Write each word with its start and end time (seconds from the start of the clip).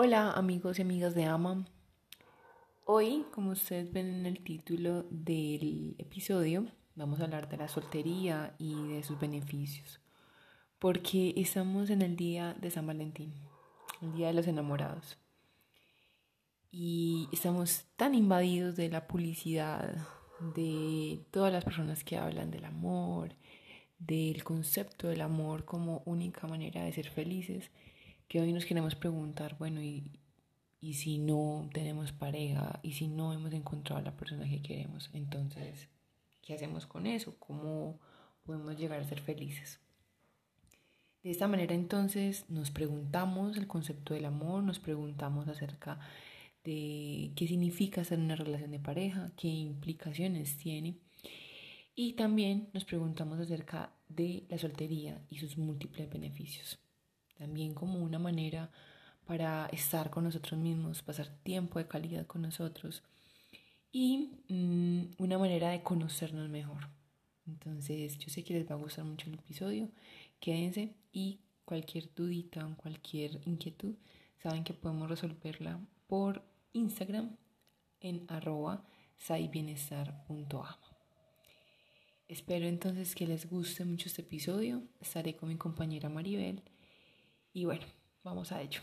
Hola 0.00 0.30
amigos 0.30 0.78
y 0.78 0.82
amigas 0.82 1.16
de 1.16 1.24
AMA. 1.24 1.66
Hoy, 2.84 3.26
como 3.32 3.50
ustedes 3.50 3.92
ven 3.92 4.06
en 4.06 4.26
el 4.26 4.44
título 4.44 5.02
del 5.10 5.96
episodio, 5.98 6.68
vamos 6.94 7.18
a 7.18 7.24
hablar 7.24 7.48
de 7.48 7.56
la 7.56 7.66
soltería 7.66 8.54
y 8.60 8.80
de 8.86 9.02
sus 9.02 9.18
beneficios. 9.18 9.98
Porque 10.78 11.34
estamos 11.36 11.90
en 11.90 12.02
el 12.02 12.14
día 12.14 12.54
de 12.60 12.70
San 12.70 12.86
Valentín, 12.86 13.34
el 14.00 14.12
día 14.12 14.28
de 14.28 14.34
los 14.34 14.46
enamorados. 14.46 15.18
Y 16.70 17.28
estamos 17.32 17.86
tan 17.96 18.14
invadidos 18.14 18.76
de 18.76 18.90
la 18.90 19.08
publicidad, 19.08 20.06
de 20.54 21.26
todas 21.32 21.52
las 21.52 21.64
personas 21.64 22.04
que 22.04 22.16
hablan 22.16 22.52
del 22.52 22.66
amor, 22.66 23.34
del 23.98 24.44
concepto 24.44 25.08
del 25.08 25.22
amor 25.22 25.64
como 25.64 26.02
única 26.04 26.46
manera 26.46 26.84
de 26.84 26.92
ser 26.92 27.10
felices 27.10 27.72
que 28.28 28.40
hoy 28.40 28.52
nos 28.52 28.66
queremos 28.66 28.94
preguntar, 28.94 29.56
bueno, 29.58 29.82
y, 29.82 30.12
y 30.80 30.94
si 30.94 31.18
no 31.18 31.68
tenemos 31.72 32.12
pareja, 32.12 32.78
y 32.82 32.92
si 32.92 33.08
no 33.08 33.32
hemos 33.32 33.52
encontrado 33.54 34.00
a 34.00 34.04
la 34.04 34.16
persona 34.16 34.48
que 34.48 34.62
queremos, 34.62 35.10
entonces, 35.14 35.88
¿qué 36.42 36.54
hacemos 36.54 36.86
con 36.86 37.06
eso? 37.06 37.34
¿Cómo 37.38 37.98
podemos 38.44 38.76
llegar 38.76 39.00
a 39.00 39.08
ser 39.08 39.20
felices? 39.20 39.80
De 41.22 41.30
esta 41.30 41.48
manera 41.48 41.74
entonces 41.74 42.44
nos 42.48 42.70
preguntamos 42.70 43.56
el 43.56 43.66
concepto 43.66 44.14
del 44.14 44.26
amor, 44.26 44.62
nos 44.62 44.78
preguntamos 44.78 45.48
acerca 45.48 45.98
de 46.64 47.32
qué 47.34 47.46
significa 47.48 48.04
ser 48.04 48.18
una 48.18 48.36
relación 48.36 48.70
de 48.70 48.78
pareja, 48.78 49.32
qué 49.36 49.48
implicaciones 49.48 50.56
tiene 50.58 50.96
y 51.94 52.12
también 52.12 52.68
nos 52.72 52.84
preguntamos 52.84 53.40
acerca 53.40 53.90
de 54.08 54.44
la 54.48 54.58
soltería 54.58 55.20
y 55.28 55.38
sus 55.38 55.58
múltiples 55.58 56.08
beneficios 56.08 56.78
también 57.38 57.74
como 57.74 58.02
una 58.02 58.18
manera 58.18 58.70
para 59.26 59.66
estar 59.66 60.10
con 60.10 60.24
nosotros 60.24 60.58
mismos, 60.58 61.02
pasar 61.02 61.28
tiempo 61.42 61.78
de 61.78 61.86
calidad 61.86 62.26
con 62.26 62.42
nosotros 62.42 63.02
y 63.92 64.30
mm, 64.48 65.22
una 65.22 65.38
manera 65.38 65.70
de 65.70 65.82
conocernos 65.82 66.48
mejor. 66.48 66.88
Entonces 67.46 68.18
yo 68.18 68.28
sé 68.28 68.44
que 68.44 68.54
les 68.54 68.70
va 68.70 68.74
a 68.74 68.78
gustar 68.78 69.04
mucho 69.04 69.28
el 69.28 69.34
episodio, 69.34 69.88
quédense 70.40 70.94
y 71.12 71.40
cualquier 71.64 72.14
dudita, 72.14 72.66
cualquier 72.76 73.40
inquietud, 73.46 73.94
saben 74.42 74.64
que 74.64 74.74
podemos 74.74 75.08
resolverla 75.08 75.80
por 76.06 76.42
Instagram 76.72 77.36
en 78.00 78.24
arroba 78.28 78.84
saibienestar.ama. 79.18 80.78
Espero 82.28 82.66
entonces 82.66 83.14
que 83.14 83.26
les 83.26 83.48
guste 83.48 83.84
mucho 83.84 84.08
este 84.08 84.22
episodio. 84.22 84.82
Estaré 85.00 85.34
con 85.34 85.48
mi 85.48 85.56
compañera 85.56 86.08
Maribel 86.08 86.62
y 87.52 87.64
bueno, 87.64 87.84
vamos 88.24 88.52
a 88.52 88.60
ello. 88.60 88.80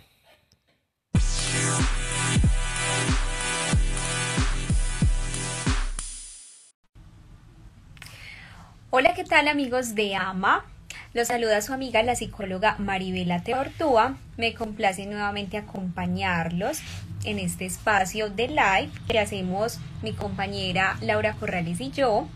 Hola, 8.89 9.13
¿qué 9.13 9.25
tal 9.25 9.47
amigos 9.47 9.93
de 9.93 10.15
AMA? 10.15 10.65
Los 11.13 11.27
saluda 11.27 11.61
su 11.61 11.73
amiga 11.73 12.03
la 12.03 12.15
psicóloga 12.15 12.75
Maribela 12.77 13.41
Teortúa. 13.41 14.17
Me 14.37 14.53
complace 14.53 15.05
nuevamente 15.05 15.57
acompañarlos 15.57 16.79
en 17.23 17.39
este 17.39 17.65
espacio 17.65 18.29
de 18.29 18.47
live 18.49 18.91
que 19.07 19.19
hacemos 19.19 19.79
mi 20.01 20.13
compañera 20.13 20.97
Laura 21.01 21.33
Corrales 21.33 21.81
y 21.81 21.91
yo 21.91 22.27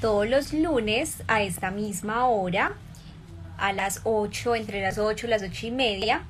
todos 0.00 0.28
los 0.28 0.52
lunes 0.52 1.22
a 1.28 1.42
esta 1.42 1.70
misma 1.70 2.26
hora 2.26 2.76
a 3.58 3.72
las 3.72 4.00
8, 4.04 4.54
entre 4.54 4.80
las 4.80 4.98
8 4.98 5.26
y 5.26 5.30
las 5.30 5.42
8 5.42 5.66
y 5.66 5.70
media, 5.70 6.24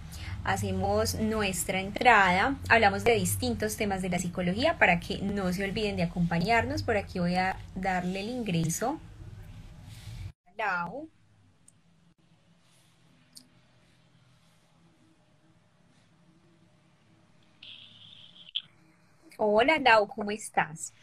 hacemos 0.44 1.14
nuestra 1.16 1.80
entrada, 1.80 2.56
hablamos 2.68 3.04
de 3.04 3.14
distintos 3.14 3.76
temas 3.76 4.02
de 4.02 4.10
la 4.10 4.18
psicología 4.18 4.78
para 4.78 5.00
que 5.00 5.18
no 5.18 5.52
se 5.52 5.64
olviden 5.64 5.96
de 5.96 6.04
acompañarnos. 6.04 6.82
Por 6.82 6.96
aquí 6.96 7.18
voy 7.18 7.36
a 7.36 7.56
darle 7.74 8.20
el 8.20 8.28
ingreso. 8.28 8.98
Lau. 10.56 11.08
Hola 19.36 19.78
Lau, 19.78 20.06
¿cómo 20.06 20.30
estás? 20.30 20.94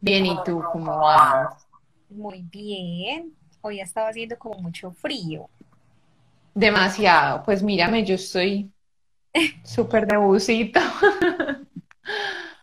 Bien, 0.00 0.26
¿y 0.26 0.36
tú 0.44 0.62
cómo 0.72 0.98
vas? 0.98 1.66
Muy 2.10 2.42
bien 2.42 3.39
hoy 3.62 3.80
ha 3.80 3.84
estado 3.84 4.08
haciendo 4.08 4.38
como 4.38 4.58
mucho 4.60 4.92
frío. 4.92 5.48
Demasiado. 6.54 7.42
Pues 7.44 7.62
mírame, 7.62 8.04
yo 8.04 8.14
estoy 8.14 8.70
súper 9.64 10.06
de 10.06 10.16
busito. 10.16 10.80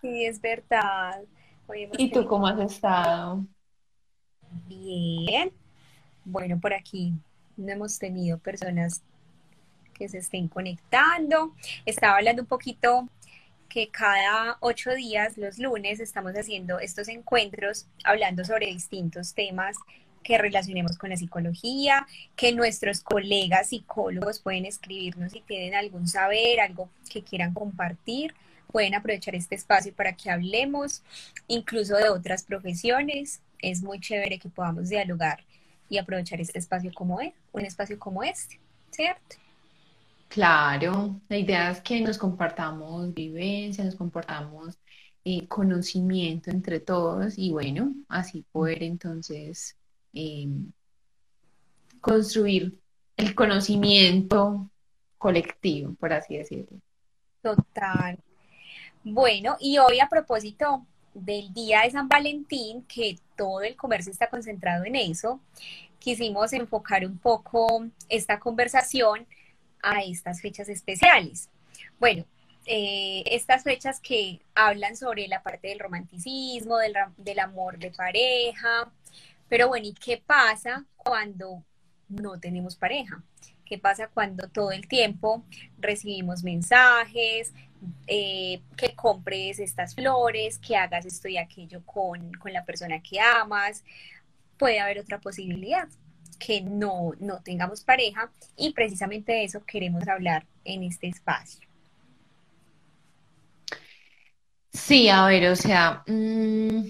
Sí, 0.02 0.25
es 0.25 0.40
verdad. 0.40 1.22
¿Y 1.97 2.12
tú 2.12 2.25
cómo 2.28 2.47
has 2.47 2.59
estado? 2.59 3.46
Bien. 4.68 5.52
Bueno, 6.24 6.59
por 6.59 6.74
aquí 6.74 7.14
no 7.58 7.72
hemos 7.72 7.97
tenido 8.00 8.38
personas 8.38 9.02
que 9.94 10.08
se 10.08 10.19
estén 10.19 10.47
conectando. 10.47 11.53
Estaba 11.85 12.18
hablando 12.18 12.44
un 12.44 12.47
poquito 12.47 13.09
que 13.68 13.90
cada 13.90 14.58
ocho 14.62 14.94
días, 14.94 15.38
los 15.38 15.58
lunes, 15.58 16.00
estamos 16.00 16.34
haciendo 16.34 16.79
estos 16.79 17.08
encuentros 17.09 17.88
hablando 18.03 18.46
sobre 18.46 18.68
distintos 18.68 19.34
temas 19.34 19.75
que 20.23 20.38
relacionemos 20.38 20.97
con 20.97 21.09
la 21.09 21.17
psicología, 21.17 22.05
que 22.35 22.51
nuestros 22.53 23.01
colegas 23.01 23.69
psicólogos 23.69 24.39
pueden 24.39 24.66
escribirnos 24.66 25.31
si 25.31 25.41
tienen 25.41 25.75
algún 25.75 26.07
saber, 26.07 26.59
algo 26.59 26.89
que 27.09 27.23
quieran 27.23 27.53
compartir. 27.53 28.33
Pueden 28.72 28.95
aprovechar 28.95 29.35
este 29.35 29.55
espacio 29.55 29.94
para 29.94 30.13
que 30.13 30.29
hablemos, 30.29 31.01
incluso 31.47 31.95
de 31.95 32.09
otras 32.09 32.44
profesiones. 32.44 33.41
Es 33.59 33.81
muy 33.81 34.00
chévere 34.00 34.39
que 34.39 34.50
podamos 34.50 34.89
dialogar 34.89 35.44
y 35.89 35.97
aprovechar 35.97 36.41
este 36.41 36.59
espacio 36.59 36.91
como 36.94 37.22
es, 37.22 37.34
un 37.53 37.66
espacio 37.66 37.97
como 37.97 38.23
este, 38.23 38.59
¿cierto? 38.91 39.38
Claro, 40.28 41.22
la 41.29 41.38
idea 41.38 41.72
es 41.72 41.81
que 41.81 42.01
nos 42.01 42.17
compartamos 42.17 43.13
vivencia, 43.13 43.84
nos 43.84 43.95
compartamos 43.95 44.78
eh, 45.23 45.47
conocimiento 45.47 46.51
entre 46.51 46.79
todos 46.79 47.38
y 47.38 47.51
bueno, 47.51 47.94
así 48.09 48.45
poder 48.51 48.84
entonces 48.84 49.77
Em, 50.19 50.72
construir 52.01 52.73
el 53.17 53.35
conocimiento 53.35 54.67
colectivo, 55.19 55.94
por 56.00 56.11
así 56.11 56.38
decirlo. 56.38 56.79
Total. 57.44 58.17
Bueno, 59.03 59.57
y 59.59 59.78
hoy 59.78 60.00
a 60.00 60.09
propósito 60.09 60.88
del 61.13 61.53
Día 61.53 61.81
de 61.81 61.91
San 61.91 62.07
Valentín, 62.07 62.83
que 62.85 63.19
todo 63.35 63.61
el 63.61 63.75
comercio 63.75 64.11
está 64.11 64.28
concentrado 64.28 64.85
en 64.85 64.95
eso, 64.95 65.39
quisimos 66.00 66.51
enfocar 66.51 67.05
un 67.05 67.19
poco 67.19 67.85
esta 68.09 68.39
conversación 68.39 69.28
a 69.84 70.01
estas 70.01 70.41
fechas 70.41 70.67
especiales. 70.67 71.47
Bueno, 71.99 72.25
eh, 72.66 73.22
estas 73.28 73.61
fechas 73.61 73.99
que 73.99 74.39
hablan 74.55 74.97
sobre 74.97 75.28
la 75.28 75.44
parte 75.44 75.67
del 75.67 75.79
romanticismo, 75.79 76.78
del, 76.78 76.95
del 77.17 77.38
amor 77.38 77.78
de 77.78 77.91
pareja, 77.91 78.91
pero 79.50 79.68
bueno, 79.68 79.88
¿y 79.88 79.94
qué 79.94 80.22
pasa 80.25 80.85
cuando 80.96 81.63
no 82.09 82.40
tenemos 82.40 82.75
pareja? 82.75 83.24
¿Qué 83.66 83.78
pasa 83.78 84.08
cuando 84.08 84.47
todo 84.47 84.72
el 84.72 84.88
tiempo 84.88 85.44
recibimos 85.78 86.44
mensajes, 86.44 87.53
eh, 88.08 88.62
que 88.78 88.96
compres 88.96 89.59
estas 89.59 89.94
flores, 89.94 90.58
que 90.58 90.78
hagas 90.78 91.06
esto 91.06 91.28
y 91.28 91.38
aquello 91.38 91.85
con, 91.85 92.31
la 92.46 92.63
persona 92.66 93.02
que 93.02 93.19
amas? 93.19 93.84
Puede 94.58 94.80
haber 94.80 95.00
otra 95.00 95.19
posibilidad, 95.19 95.88
que 96.40 96.62
no, 96.62 97.12
no 97.19 97.41
tengamos 97.41 97.81
pareja 97.84 98.31
y 98.56 98.72
precisamente 98.72 99.34
de 99.34 99.44
eso 99.44 99.64
queremos 99.66 100.08
hablar 100.08 100.46
en 100.64 100.84
este 100.84 101.08
espacio. 101.08 101.68
Sí, 104.72 105.09
a 105.09 105.26
ver, 105.26 105.49
o 105.49 105.55
sea, 105.55 106.03
mm, 106.08 106.82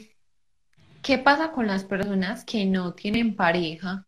¿Qué 1.08 1.18
pasa 1.18 1.54
con 1.54 1.68
las 1.68 1.86
personas 1.86 2.44
que 2.44 2.66
no 2.66 2.94
tienen 2.94 3.34
pareja 3.38 4.06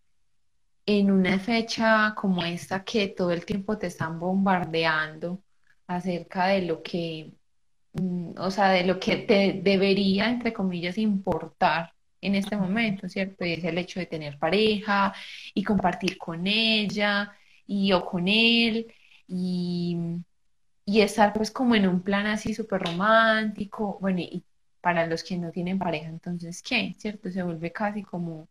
en 0.86 1.12
una 1.12 1.40
fecha 1.40 2.14
como 2.14 2.44
esta 2.44 2.84
que 2.84 3.08
todo 3.08 3.32
el 3.32 3.46
tiempo 3.46 3.78
te 3.78 3.88
están 3.88 4.20
bombardeando 4.20 5.42
acerca 5.88 6.48
de 6.48 6.64
lo 6.64 6.84
que, 6.84 7.36
mm, 7.94 8.34
o 8.38 8.52
sea, 8.52 8.72
de 8.72 8.84
lo 8.86 9.00
que 9.00 9.16
te 9.18 9.62
debería, 9.64 10.30
entre 10.30 10.52
comillas, 10.52 10.98
importar 10.98 11.94
en 12.22 12.36
este 12.36 12.58
momento, 12.58 13.08
¿cierto? 13.08 13.46
Y 13.46 13.54
es 13.54 13.64
el 13.64 13.78
hecho 13.78 14.02
de 14.02 14.08
tener 14.08 14.38
pareja 14.38 15.14
y 15.54 15.64
compartir 15.64 16.18
con 16.18 16.48
ella 16.48 17.32
y 17.66 17.94
o 17.94 18.06
con 18.06 18.28
él 18.28 18.94
y, 19.28 19.98
y 20.86 21.02
estar 21.02 21.34
pues 21.34 21.52
como 21.52 21.76
en 21.76 21.88
un 21.88 22.02
plan 22.02 22.28
así 22.28 22.54
súper 22.54 22.82
romántico, 22.82 23.98
bueno, 24.02 24.20
y 24.20 24.44
para 24.82 25.08
los 25.08 25.24
que 25.24 25.38
no 25.38 25.52
tienen 25.52 25.80
pareja, 25.80 26.10
entonces, 26.10 26.62
¿qué? 26.62 26.96
¿Cierto? 26.98 27.32
Se 27.32 27.44
vuelve 27.44 27.72
casi 27.72 28.04
como 28.04 28.48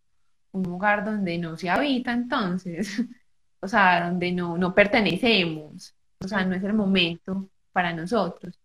un 0.53 0.63
lugar 0.63 1.05
donde 1.05 1.39
no 1.39 1.57
se 1.57 1.71
habita, 1.71 2.13
entonces, 2.13 3.03
o 3.61 3.69
sea, 3.69 4.09
donde 4.09 4.33
no, 4.33 4.59
no 4.59 4.75
pertenecemos, 4.75 5.95
o 6.21 6.29
sea, 6.29 6.45
no 6.45 6.55
es 6.55 6.63
el 6.63 6.75
momento 6.75 7.49
para 7.73 7.93
nosotros. 7.93 8.59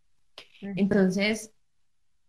Entonces, 0.62 1.52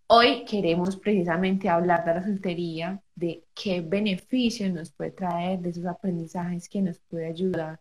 hoy 0.08 0.44
queremos 0.44 0.96
precisamente 0.96 1.68
hablar 1.68 2.04
de 2.04 2.14
la 2.14 2.22
soltería, 2.22 3.00
de 3.14 3.44
qué 3.54 3.80
beneficios 3.80 4.72
nos 4.72 4.92
puede 4.92 5.12
traer, 5.12 5.60
de 5.60 5.70
esos 5.70 5.86
aprendizajes 5.86 6.68
que 6.68 6.82
nos 6.82 6.98
puede 6.98 7.26
ayudar 7.26 7.80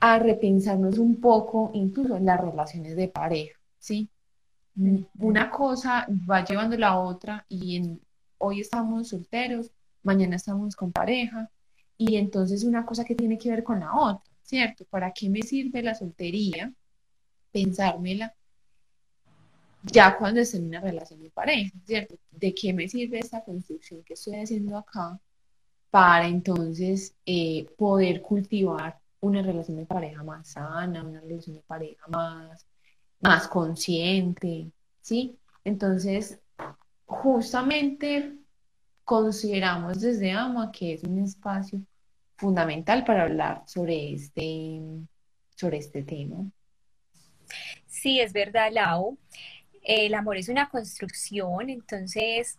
a 0.00 0.18
repensarnos 0.18 0.98
un 0.98 1.20
poco, 1.20 1.70
incluso 1.74 2.16
en 2.16 2.24
las 2.24 2.40
relaciones 2.40 2.96
de 2.96 3.08
pareja, 3.08 3.58
¿sí? 3.78 4.08
Una 5.18 5.50
cosa 5.50 6.06
va 6.08 6.44
llevando 6.44 6.76
la 6.78 6.98
otra 6.98 7.44
y 7.48 7.98
hoy 8.38 8.60
estamos 8.60 9.08
solteros, 9.08 9.70
mañana 10.02 10.36
estamos 10.36 10.74
con 10.74 10.92
pareja 10.92 11.50
y 11.98 12.16
entonces 12.16 12.64
una 12.64 12.86
cosa 12.86 13.04
que 13.04 13.14
tiene 13.14 13.36
que 13.36 13.50
ver 13.50 13.62
con 13.62 13.80
la 13.80 13.94
otra, 13.94 14.30
¿cierto? 14.42 14.84
¿Para 14.86 15.12
qué 15.12 15.28
me 15.28 15.42
sirve 15.42 15.82
la 15.82 15.94
soltería? 15.94 16.72
Pensármela 17.52 18.34
ya 19.82 20.16
cuando 20.16 20.40
esté 20.40 20.58
en 20.58 20.66
una 20.66 20.80
relación 20.80 21.22
de 21.22 21.30
pareja, 21.30 21.76
¿cierto? 21.84 22.16
¿De 22.30 22.54
qué 22.54 22.72
me 22.72 22.88
sirve 22.88 23.18
esta 23.18 23.42
construcción 23.44 24.02
que 24.02 24.14
estoy 24.14 24.36
haciendo 24.36 24.76
acá 24.76 25.18
para 25.90 26.26
entonces 26.26 27.14
eh, 27.26 27.66
poder 27.76 28.22
cultivar 28.22 28.98
una 29.20 29.42
relación 29.42 29.76
de 29.76 29.86
pareja 29.86 30.22
más 30.22 30.48
sana, 30.48 31.04
una 31.04 31.20
relación 31.20 31.56
de 31.56 31.62
pareja 31.62 32.06
más, 32.08 32.66
más 33.20 33.48
consciente, 33.48 34.70
¿sí? 35.00 35.38
Entonces, 35.64 36.40
justamente 37.06 38.34
consideramos 39.04 40.00
desde 40.00 40.32
AMA 40.32 40.70
que 40.72 40.94
es 40.94 41.04
un 41.04 41.18
espacio 41.18 41.80
fundamental 42.36 43.04
para 43.04 43.24
hablar 43.24 43.62
sobre 43.66 44.12
este, 44.12 44.80
sobre 45.54 45.78
este 45.78 46.02
tema. 46.02 46.50
Sí, 47.86 48.20
es 48.20 48.32
verdad, 48.32 48.70
Lau. 48.72 49.18
El 49.82 50.14
amor 50.14 50.36
es 50.36 50.48
una 50.48 50.68
construcción, 50.68 51.70
entonces, 51.70 52.58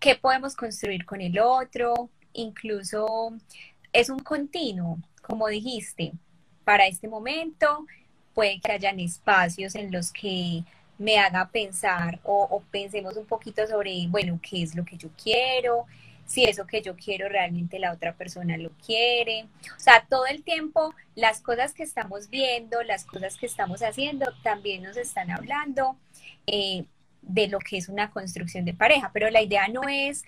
¿qué 0.00 0.14
podemos 0.14 0.56
construir 0.56 1.04
con 1.04 1.20
el 1.20 1.38
otro? 1.38 2.10
Incluso 2.32 3.34
es 3.92 4.08
un 4.08 4.20
continuo, 4.20 4.98
como 5.20 5.48
dijiste, 5.48 6.12
para 6.64 6.86
este 6.86 7.08
momento 7.08 7.86
puede 8.34 8.60
que 8.60 8.72
hayan 8.72 9.00
espacios 9.00 9.74
en 9.74 9.90
los 9.92 10.12
que 10.12 10.64
me 10.98 11.18
haga 11.18 11.48
pensar 11.48 12.20
o, 12.22 12.46
o, 12.50 12.62
pensemos 12.70 13.16
un 13.16 13.26
poquito 13.26 13.66
sobre, 13.66 14.06
bueno, 14.08 14.38
qué 14.42 14.62
es 14.62 14.74
lo 14.74 14.84
que 14.84 14.96
yo 14.96 15.08
quiero, 15.20 15.86
si 16.26 16.44
eso 16.44 16.66
que 16.66 16.80
yo 16.80 16.96
quiero 16.96 17.28
realmente 17.28 17.78
la 17.78 17.92
otra 17.92 18.14
persona 18.14 18.56
lo 18.56 18.70
quiere. 18.86 19.46
O 19.76 19.80
sea, 19.80 20.06
todo 20.08 20.26
el 20.26 20.42
tiempo 20.42 20.94
las 21.14 21.40
cosas 21.40 21.74
que 21.74 21.82
estamos 21.82 22.30
viendo, 22.30 22.82
las 22.82 23.04
cosas 23.04 23.36
que 23.36 23.46
estamos 23.46 23.82
haciendo, 23.82 24.32
también 24.42 24.82
nos 24.82 24.96
están 24.96 25.30
hablando 25.30 25.96
eh, 26.46 26.84
de 27.22 27.48
lo 27.48 27.58
que 27.58 27.76
es 27.76 27.88
una 27.88 28.10
construcción 28.10 28.64
de 28.64 28.74
pareja, 28.74 29.10
pero 29.12 29.30
la 29.30 29.42
idea 29.42 29.68
no 29.68 29.82
es 29.88 30.24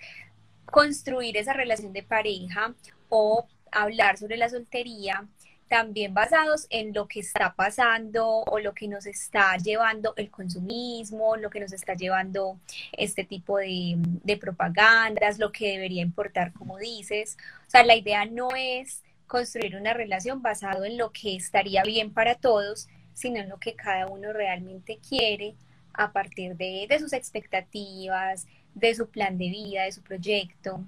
construir 0.65 1.37
esa 1.37 1.53
relación 1.53 1.93
de 1.93 2.03
pareja 2.03 2.73
o 3.09 3.47
hablar 3.71 4.17
sobre 4.17 4.37
la 4.37 4.49
soltería 4.49 5.27
también 5.75 6.13
basados 6.13 6.67
en 6.69 6.93
lo 6.93 7.05
que 7.09 7.19
está 7.19 7.53
pasando 7.53 8.25
o 8.25 8.59
lo 8.59 8.73
que 8.73 8.87
nos 8.87 9.05
está 9.05 9.57
llevando 9.57 10.13
el 10.15 10.31
consumismo, 10.31 11.35
lo 11.35 11.49
que 11.49 11.59
nos 11.59 11.73
está 11.73 11.95
llevando 11.95 12.57
este 12.93 13.25
tipo 13.25 13.57
de, 13.57 13.95
de, 13.97 14.37
propagandas, 14.37 15.37
lo 15.37 15.51
que 15.51 15.71
debería 15.71 16.01
importar, 16.01 16.53
como 16.53 16.77
dices. 16.77 17.35
O 17.67 17.69
sea, 17.69 17.83
la 17.83 17.93
idea 17.93 18.23
no 18.23 18.47
es 18.55 19.03
construir 19.27 19.75
una 19.75 19.91
relación 19.93 20.41
basado 20.41 20.85
en 20.85 20.97
lo 20.97 21.11
que 21.11 21.35
estaría 21.35 21.83
bien 21.83 22.13
para 22.13 22.35
todos, 22.35 22.87
sino 23.13 23.41
en 23.41 23.49
lo 23.49 23.57
que 23.59 23.73
cada 23.75 24.07
uno 24.07 24.31
realmente 24.31 24.99
quiere 25.05 25.55
a 25.91 26.13
partir 26.13 26.55
de, 26.55 26.87
sus 27.01 27.11
expectativas, 27.11 28.47
de 28.75 28.95
su 28.95 29.09
plan 29.09 29.37
de 29.37 29.49
vida, 29.49 29.83
de 29.83 29.91
su 29.91 30.01
proyecto. 30.01 30.85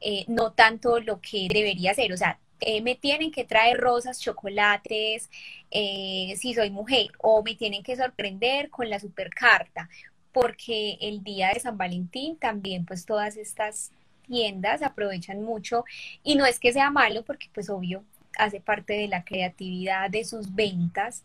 Eh, 0.00 0.24
no 0.26 0.50
tanto 0.50 0.98
lo 0.98 1.20
que 1.20 1.46
debería 1.48 1.94
ser, 1.94 2.12
o 2.12 2.16
sea, 2.16 2.40
eh, 2.60 2.80
me 2.80 2.94
tienen 2.94 3.30
que 3.30 3.44
traer 3.44 3.78
rosas, 3.78 4.20
chocolates, 4.20 5.30
eh, 5.70 6.34
si 6.36 6.54
soy 6.54 6.70
mujer, 6.70 7.08
o 7.18 7.42
me 7.42 7.54
tienen 7.54 7.82
que 7.82 7.96
sorprender 7.96 8.70
con 8.70 8.88
la 8.88 8.98
supercarta, 8.98 9.88
porque 10.32 10.98
el 11.00 11.22
día 11.22 11.50
de 11.52 11.60
San 11.60 11.78
Valentín 11.78 12.36
también 12.36 12.84
pues 12.84 13.06
todas 13.06 13.36
estas 13.36 13.90
tiendas 14.26 14.82
aprovechan 14.82 15.42
mucho 15.42 15.84
y 16.22 16.34
no 16.34 16.46
es 16.46 16.58
que 16.58 16.72
sea 16.72 16.90
malo 16.90 17.22
porque 17.22 17.48
pues 17.54 17.70
obvio 17.70 18.02
hace 18.38 18.60
parte 18.60 18.94
de 18.94 19.08
la 19.08 19.24
creatividad 19.24 20.10
de 20.10 20.24
sus 20.24 20.54
ventas. 20.54 21.22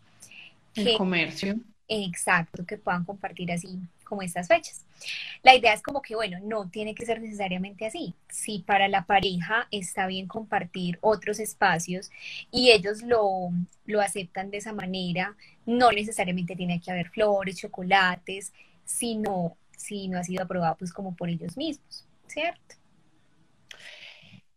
El 0.75 0.98
comercio. 0.98 1.57
Exacto, 1.94 2.66
que 2.66 2.78
puedan 2.78 3.04
compartir 3.04 3.52
así 3.52 3.78
como 4.06 4.22
estas 4.22 4.48
fechas. 4.48 4.86
La 5.44 5.54
idea 5.56 5.74
es 5.74 5.82
como 5.82 6.02
que, 6.02 6.16
bueno, 6.16 6.38
no 6.42 6.70
tiene 6.70 6.96
que 6.96 7.06
ser 7.06 7.20
necesariamente 7.22 7.86
así. 7.86 8.16
Si 8.30 8.60
para 8.60 8.88
la 8.88 9.06
pareja 9.06 9.68
está 9.72 10.08
bien 10.08 10.26
compartir 10.26 10.98
otros 11.02 11.42
espacios 11.42 12.10
y 12.50 12.72
ellos 12.72 13.02
lo, 13.02 13.50
lo 13.86 14.00
aceptan 14.00 14.52
de 14.52 14.60
esa 14.60 14.72
manera, 14.72 15.36
no 15.66 15.92
necesariamente 15.92 16.56
tiene 16.56 16.80
que 16.80 16.92
haber 16.92 17.10
flores, 17.10 17.58
chocolates, 17.58 18.54
sino 18.86 19.58
si 19.76 20.08
no 20.08 20.18
ha 20.18 20.24
sido 20.24 20.44
aprobado 20.44 20.78
pues 20.78 20.94
como 20.94 21.14
por 21.14 21.28
ellos 21.28 21.58
mismos, 21.58 22.06
¿cierto? 22.28 22.76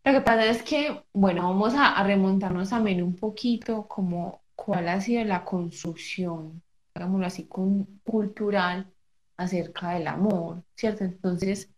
Lo 0.05 0.13
que 0.13 0.21
pasa 0.21 0.45
es 0.45 0.63
que, 0.63 1.03
bueno, 1.11 1.43
vamos 1.43 1.73
a, 1.73 1.97
a 1.97 2.03
remontarnos 2.05 2.69
también 2.69 3.03
un 3.03 3.15
poquito 3.17 3.87
como 3.89 4.41
cuál 4.55 4.87
ha 4.87 5.01
sido 5.01 5.25
la 5.25 5.43
construcción, 5.43 6.61
digámoslo 6.95 7.27
así, 7.27 7.45
con, 7.45 7.85
cultural 8.03 8.91
acerca 9.37 9.91
del 9.91 10.07
amor, 10.07 10.63
¿cierto? 10.75 11.03
Entonces, 11.03 11.69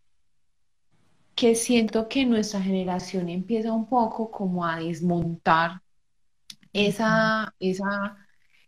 que 1.34 1.54
siento 1.54 2.08
que 2.08 2.24
nuestra 2.24 2.60
generación 2.62 3.28
empieza 3.28 3.72
un 3.72 3.88
poco 3.88 4.30
como 4.30 4.64
a 4.64 4.78
desmontar 4.78 5.82
esa, 6.72 7.54
esa 7.58 8.16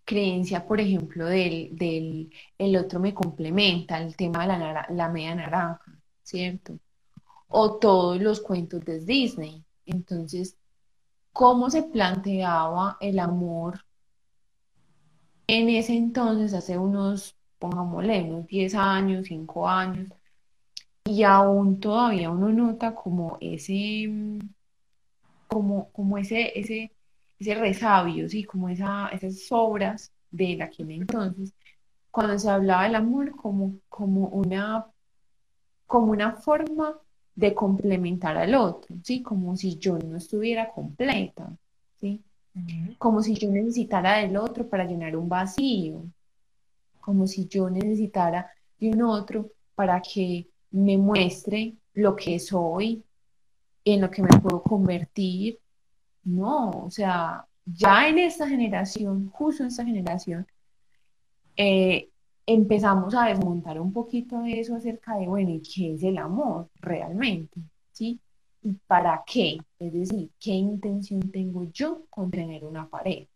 creencia, 0.04 0.66
por 0.66 0.80
ejemplo, 0.80 1.26
del, 1.26 1.76
del 1.76 2.30
el 2.58 2.76
otro 2.76 3.00
me 3.00 3.14
complementa, 3.14 3.98
el 3.98 4.16
tema 4.16 4.42
de 4.42 4.48
la, 4.48 4.86
la 4.90 5.08
media 5.08 5.34
naranja, 5.36 6.00
¿cierto? 6.22 6.78
O 7.48 7.78
todos 7.78 8.20
los 8.20 8.40
cuentos 8.40 8.84
de 8.84 9.00
Disney. 9.00 9.64
Entonces, 9.86 10.56
¿cómo 11.32 11.70
se 11.70 11.84
planteaba 11.84 12.96
el 13.00 13.18
amor 13.20 13.84
en 15.58 15.68
ese 15.70 15.94
entonces, 15.96 16.54
hace 16.54 16.78
unos 16.78 17.36
pongámosle, 17.60 18.22
unos 18.22 18.46
10 18.46 18.74
años, 18.74 19.26
5 19.28 19.68
años, 19.68 20.08
y 21.04 21.22
aún 21.22 21.78
todavía 21.78 22.30
uno 22.30 22.48
nota 22.48 22.94
como 22.94 23.38
ese, 23.40 24.08
como, 25.46 25.90
como 25.92 26.18
ese, 26.18 26.58
ese, 26.58 26.92
ese 27.38 27.54
resabio, 27.54 28.28
¿sí? 28.28 28.44
como 28.44 28.68
esa, 28.68 29.08
esas 29.08 29.46
sobras 29.46 30.12
de 30.30 30.62
aquel 30.62 30.90
entonces, 30.90 31.54
cuando 32.10 32.38
se 32.38 32.50
hablaba 32.50 32.84
del 32.84 32.96
amor 32.96 33.36
como, 33.36 33.76
como, 33.88 34.28
una, 34.28 34.86
como 35.86 36.12
una 36.12 36.32
forma 36.32 36.98
de 37.34 37.54
complementar 37.54 38.36
al 38.38 38.54
otro, 38.54 38.96
¿sí? 39.04 39.22
como 39.22 39.56
si 39.56 39.76
yo 39.78 39.98
no 39.98 40.16
estuviera 40.16 40.70
completa, 40.70 41.50
¿sí? 42.00 42.22
Como 42.98 43.22
si 43.22 43.34
yo 43.34 43.50
necesitara 43.50 44.18
del 44.18 44.36
otro 44.36 44.68
para 44.68 44.84
llenar 44.84 45.16
un 45.16 45.28
vacío, 45.28 46.04
como 47.00 47.26
si 47.26 47.46
yo 47.46 47.70
necesitara 47.70 48.50
de 48.78 48.90
un 48.90 49.02
otro 49.02 49.50
para 49.74 50.00
que 50.00 50.48
me 50.70 50.96
muestre 50.98 51.74
lo 51.94 52.16
que 52.16 52.38
soy, 52.38 53.04
en 53.84 54.00
lo 54.00 54.10
que 54.10 54.22
me 54.22 54.38
puedo 54.40 54.62
convertir. 54.62 55.58
No, 56.24 56.70
o 56.70 56.90
sea, 56.90 57.46
ya 57.64 58.08
en 58.08 58.18
esta 58.18 58.48
generación, 58.48 59.30
justo 59.30 59.62
en 59.62 59.68
esta 59.68 59.84
generación, 59.84 60.46
eh, 61.56 62.10
empezamos 62.46 63.14
a 63.14 63.26
desmontar 63.26 63.80
un 63.80 63.92
poquito 63.92 64.40
de 64.42 64.60
eso 64.60 64.74
acerca 64.74 65.16
de, 65.16 65.26
bueno, 65.26 65.50
¿y 65.50 65.62
qué 65.62 65.94
es 65.94 66.02
el 66.02 66.18
amor 66.18 66.68
realmente? 66.80 67.60
¿Sí? 67.92 68.20
¿Y 68.62 68.72
para 68.86 69.22
qué? 69.26 69.58
Es 69.78 69.92
decir, 69.92 70.30
¿qué 70.38 70.50
intención 70.50 71.30
tengo 71.30 71.64
yo 71.72 72.04
con 72.10 72.30
tener 72.30 72.64
una 72.64 72.88
pareja? 72.88 73.30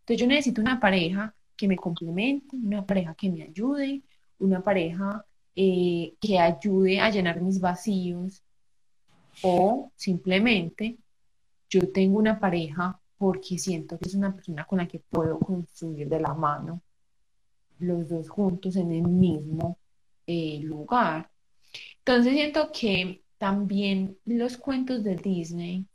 Entonces 0.00 0.20
yo 0.20 0.26
necesito 0.26 0.60
una 0.60 0.78
pareja 0.78 1.34
que 1.56 1.68
me 1.68 1.76
complemente, 1.76 2.56
una 2.56 2.84
pareja 2.86 3.14
que 3.14 3.30
me 3.30 3.42
ayude, 3.42 4.02
una 4.38 4.62
pareja 4.62 5.24
eh, 5.54 6.14
que 6.20 6.38
ayude 6.38 7.00
a 7.00 7.10
llenar 7.10 7.40
mis 7.42 7.60
vacíos 7.60 8.42
o 9.42 9.90
simplemente 9.96 10.96
yo 11.68 11.90
tengo 11.92 12.18
una 12.18 12.38
pareja 12.38 12.98
porque 13.18 13.58
siento 13.58 13.98
que 13.98 14.08
es 14.08 14.14
una 14.14 14.34
persona 14.34 14.64
con 14.64 14.78
la 14.78 14.88
que 14.88 15.00
puedo 15.00 15.38
construir 15.38 16.08
de 16.08 16.20
la 16.20 16.34
mano 16.34 16.82
los 17.78 18.08
dos 18.08 18.28
juntos 18.28 18.76
en 18.76 18.92
el 18.92 19.02
mismo 19.02 19.78
eh, 20.26 20.60
lugar. 20.62 21.30
Entonces 21.98 22.32
siento 22.32 22.70
que 22.72 23.22
también 23.40 24.18
los 24.26 24.58
cuentos 24.58 25.02
de 25.02 25.16
Disney, 25.16 25.86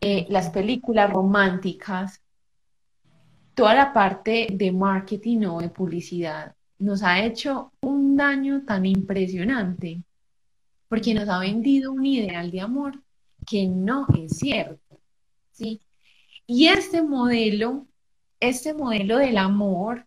eh, 0.00 0.26
las 0.30 0.50
películas 0.50 1.08
románticas, 1.08 2.20
toda 3.54 3.72
la 3.72 3.92
parte 3.92 4.48
de 4.52 4.72
marketing 4.72 5.44
o 5.44 5.60
de 5.60 5.68
publicidad 5.68 6.56
nos 6.80 7.04
ha 7.04 7.24
hecho 7.24 7.72
un 7.82 8.16
daño 8.16 8.64
tan 8.64 8.84
impresionante 8.84 10.02
porque 10.88 11.14
nos 11.14 11.28
ha 11.28 11.38
vendido 11.38 11.92
un 11.92 12.04
ideal 12.04 12.50
de 12.50 12.60
amor 12.60 13.00
que 13.46 13.68
no 13.68 14.08
es 14.18 14.38
cierto, 14.38 14.98
¿sí? 15.52 15.80
Y 16.48 16.66
este 16.66 17.00
modelo, 17.00 17.86
este 18.40 18.74
modelo 18.74 19.18
del 19.18 19.38
amor, 19.38 20.04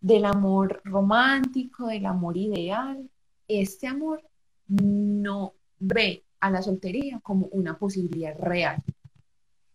del 0.00 0.24
amor 0.24 0.82
romántico, 0.82 1.86
del 1.86 2.06
amor 2.06 2.36
ideal, 2.36 3.08
este 3.46 3.86
amor 3.86 4.20
no 4.68 5.54
ve 5.78 6.24
a 6.40 6.50
la 6.50 6.62
soltería 6.62 7.20
como 7.20 7.46
una 7.46 7.78
posibilidad 7.78 8.36
real 8.38 8.82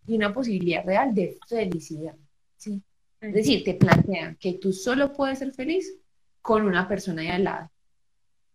y 0.06 0.16
una 0.16 0.34
posibilidad 0.34 0.86
real 0.86 1.14
de 1.14 1.38
felicidad. 1.48 2.16
¿sí? 2.58 2.82
Es 3.22 3.34
decir, 3.34 3.64
te 3.64 3.76
plantean 3.76 4.38
que 4.40 4.54
tú 4.54 4.74
solo 4.74 5.14
puedes 5.14 5.40
ser 5.40 5.52
feliz 5.52 6.00
con 6.42 6.66
una 6.66 6.88
persona 6.88 7.22
de 7.22 7.30
al 7.30 7.44
lado. 7.44 7.72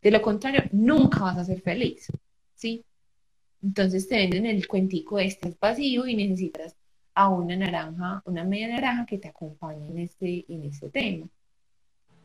De 0.03 0.11
lo 0.11 0.21
contrario, 0.21 0.63
nunca 0.73 1.21
vas 1.21 1.39
a 1.39 1.45
ser 1.45 1.61
feliz. 1.61 2.09
¿sí? 2.55 2.85
Entonces 3.63 4.09
te 4.09 4.17
venden 4.17 4.47
el 4.47 4.67
cuentico 4.67 5.19
este 5.19 5.49
es 5.49 5.59
vacío 5.59 6.07
y 6.07 6.17
necesitas 6.17 6.77
a 7.15 7.29
una 7.29 7.57
naranja, 7.57 8.23
una 8.27 8.45
media 8.45 8.69
naranja 8.69 9.07
que 9.07 9.19
te 9.19 9.29
acompañe 9.29 9.87
en 9.89 9.99
este, 9.99 10.45
en 10.49 10.65
este 10.65 10.91
tema, 10.91 11.29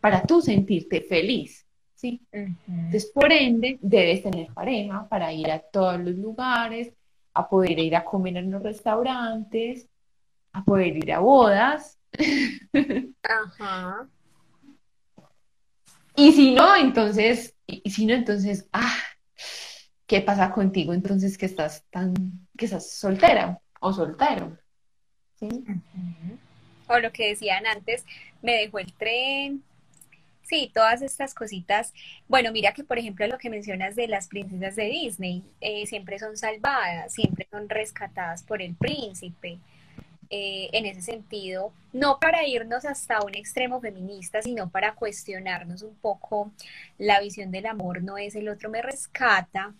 para 0.01 0.23
tú 0.23 0.41
sentirte 0.41 1.01
feliz. 1.01 1.65
¿Sí? 1.99 2.21
Entonces, 2.31 3.11
por 3.13 3.31
ende, 3.31 3.77
debes 3.81 4.23
tener 4.23 4.47
pareja 4.53 5.07
para 5.09 5.33
ir 5.33 5.51
a 5.51 5.59
todos 5.59 5.99
los 5.99 6.15
lugares, 6.15 6.93
a 7.33 7.49
poder 7.49 7.77
ir 7.77 7.95
a 7.95 8.05
comer 8.05 8.37
en 8.37 8.51
los 8.51 8.63
restaurantes, 8.63 9.87
a 10.53 10.63
poder 10.63 10.95
ir 10.95 11.11
a 11.11 11.19
bodas. 11.19 11.99
Ajá. 13.23 14.07
Y 16.15 16.31
si 16.31 16.55
no, 16.55 16.75
entonces, 16.75 17.53
y 17.67 17.89
si 17.91 18.05
no, 18.05 18.13
entonces, 18.13 18.67
ah, 18.71 18.97
¿qué 20.07 20.21
pasa 20.21 20.51
contigo 20.51 20.93
entonces 20.93 21.37
que 21.37 21.47
estás 21.47 21.83
tan, 21.89 22.13
que 22.57 22.65
estás 22.65 22.91
soltera 22.93 23.59
o 23.81 23.91
soltero? 23.91 24.57
¿Sí? 25.35 25.49
O 26.87 26.97
lo 26.99 27.11
que 27.11 27.29
decían 27.29 27.65
antes, 27.67 28.05
me 28.41 28.53
dejó 28.53 28.79
el 28.79 28.93
tren, 28.93 29.63
Sí, 30.49 30.71
todas 30.73 31.01
estas 31.03 31.35
cositas. 31.35 31.93
Bueno, 32.27 32.51
mira 32.51 32.73
que 32.73 32.83
por 32.83 32.97
ejemplo 32.97 33.27
lo 33.27 33.37
que 33.37 33.51
mencionas 33.51 33.95
de 33.95 34.07
las 34.07 34.27
princesas 34.27 34.75
de 34.75 34.85
Disney, 34.85 35.43
eh, 35.61 35.85
siempre 35.85 36.17
son 36.17 36.37
salvadas, 36.37 37.13
siempre 37.13 37.47
son 37.51 37.69
rescatadas 37.69 38.43
por 38.43 38.61
el 38.61 38.75
príncipe. 38.75 39.59
Eh, 40.31 40.69
en 40.73 40.85
ese 40.85 41.01
sentido, 41.01 41.73
no 41.93 42.19
para 42.19 42.45
irnos 42.47 42.85
hasta 42.85 43.21
un 43.23 43.35
extremo 43.35 43.81
feminista, 43.81 44.41
sino 44.43 44.69
para 44.69 44.93
cuestionarnos 44.95 45.81
un 45.83 45.95
poco 45.95 46.51
la 46.99 47.19
visión 47.21 47.51
del 47.51 47.65
amor, 47.67 48.03
no 48.03 48.17
es 48.17 48.35
el 48.35 48.49
otro 48.49 48.69
me 48.69 48.81
rescata. 48.81 49.73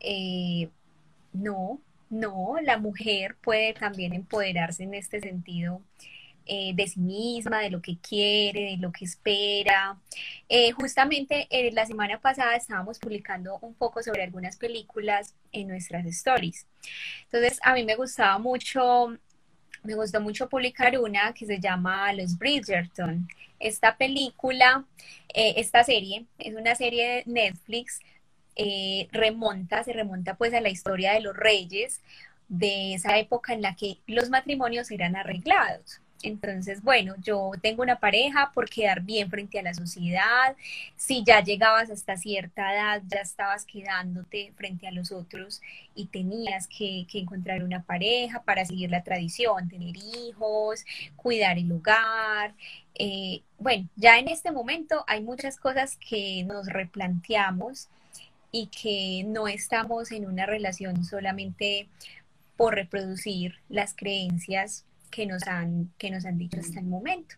Eh, 0.00 0.68
no, 1.32 1.80
no, 2.10 2.56
la 2.62 2.78
mujer 2.78 3.36
puede 3.42 3.74
también 3.74 4.12
empoderarse 4.14 4.84
en 4.84 4.94
este 4.94 5.20
sentido 5.20 5.82
eh, 6.54 6.72
de 6.74 6.86
sí 6.86 7.00
misma, 7.00 7.60
de 7.60 7.70
lo 7.70 7.80
que 7.80 7.96
quiere, 7.96 8.72
de 8.72 8.76
lo 8.76 8.92
que 8.92 9.06
espera. 9.06 9.98
Eh, 10.50 10.70
justamente 10.72 11.46
eh, 11.48 11.72
la 11.72 11.86
semana 11.86 12.20
pasada 12.20 12.56
estábamos 12.56 12.98
publicando 12.98 13.58
un 13.62 13.72
poco 13.74 14.02
sobre 14.02 14.22
algunas 14.22 14.58
películas 14.58 15.34
en 15.50 15.68
nuestras 15.68 16.04
stories. 16.04 16.66
Entonces, 17.24 17.58
a 17.62 17.72
mí 17.72 17.84
me 17.84 17.96
gustaba 17.96 18.36
mucho, 18.38 19.16
me 19.82 19.94
gustó 19.94 20.20
mucho 20.20 20.46
publicar 20.50 20.98
una 20.98 21.32
que 21.32 21.46
se 21.46 21.58
llama 21.58 22.12
Los 22.12 22.36
Bridgerton. 22.36 23.26
Esta 23.58 23.96
película, 23.96 24.84
esta 25.32 25.84
serie, 25.84 26.26
es 26.38 26.54
una 26.54 26.74
serie 26.74 27.24
de 27.24 27.32
Netflix, 27.32 28.00
remonta, 29.10 29.82
se 29.84 29.94
remonta 29.94 30.34
pues 30.34 30.52
a 30.52 30.60
la 30.60 30.68
historia 30.68 31.14
de 31.14 31.20
los 31.20 31.34
reyes 31.34 32.02
de 32.48 32.92
esa 32.92 33.16
época 33.16 33.54
en 33.54 33.62
la 33.62 33.74
que 33.74 34.00
los 34.06 34.28
matrimonios 34.28 34.90
eran 34.90 35.16
arreglados. 35.16 36.01
Entonces, 36.22 36.82
bueno, 36.82 37.14
yo 37.20 37.50
tengo 37.60 37.82
una 37.82 37.98
pareja 37.98 38.52
por 38.54 38.70
quedar 38.70 39.02
bien 39.02 39.28
frente 39.28 39.58
a 39.58 39.62
la 39.62 39.74
sociedad. 39.74 40.56
Si 40.96 41.24
ya 41.24 41.42
llegabas 41.42 41.90
hasta 41.90 42.16
cierta 42.16 42.72
edad, 42.72 43.02
ya 43.08 43.20
estabas 43.20 43.64
quedándote 43.64 44.52
frente 44.56 44.86
a 44.86 44.92
los 44.92 45.10
otros 45.10 45.60
y 45.94 46.06
tenías 46.06 46.68
que, 46.68 47.06
encontrar 47.12 47.64
una 47.64 47.82
pareja 47.82 48.42
para 48.42 48.64
seguir 48.64 48.90
la 48.90 49.02
tradición, 49.02 49.68
tener 49.68 49.96
hijos, 49.96 50.84
cuidar 51.16 51.58
el 51.58 51.70
hogar. 51.72 52.54
Eh, 52.94 53.42
bueno, 53.58 53.88
ya 53.96 54.18
en 54.18 54.28
este 54.28 54.50
momento 54.52 55.04
hay 55.08 55.22
muchas 55.22 55.56
cosas 55.56 55.96
que 55.96 56.44
nos 56.44 56.66
replanteamos 56.66 57.88
y 58.52 58.66
que 58.68 59.24
no 59.26 59.48
estamos 59.48 60.12
en 60.12 60.26
una 60.26 60.46
relación 60.46 61.04
solamente 61.04 61.88
por 62.56 62.74
reproducir 62.74 63.56
las 63.68 63.94
creencias 63.94 64.84
que 65.12 65.26
nos 65.26 65.46
han, 65.46 65.92
que 65.98 66.10
nos 66.10 66.24
han 66.24 66.38
dicho 66.38 66.58
hasta 66.58 66.80
el 66.80 66.86
momento. 66.86 67.36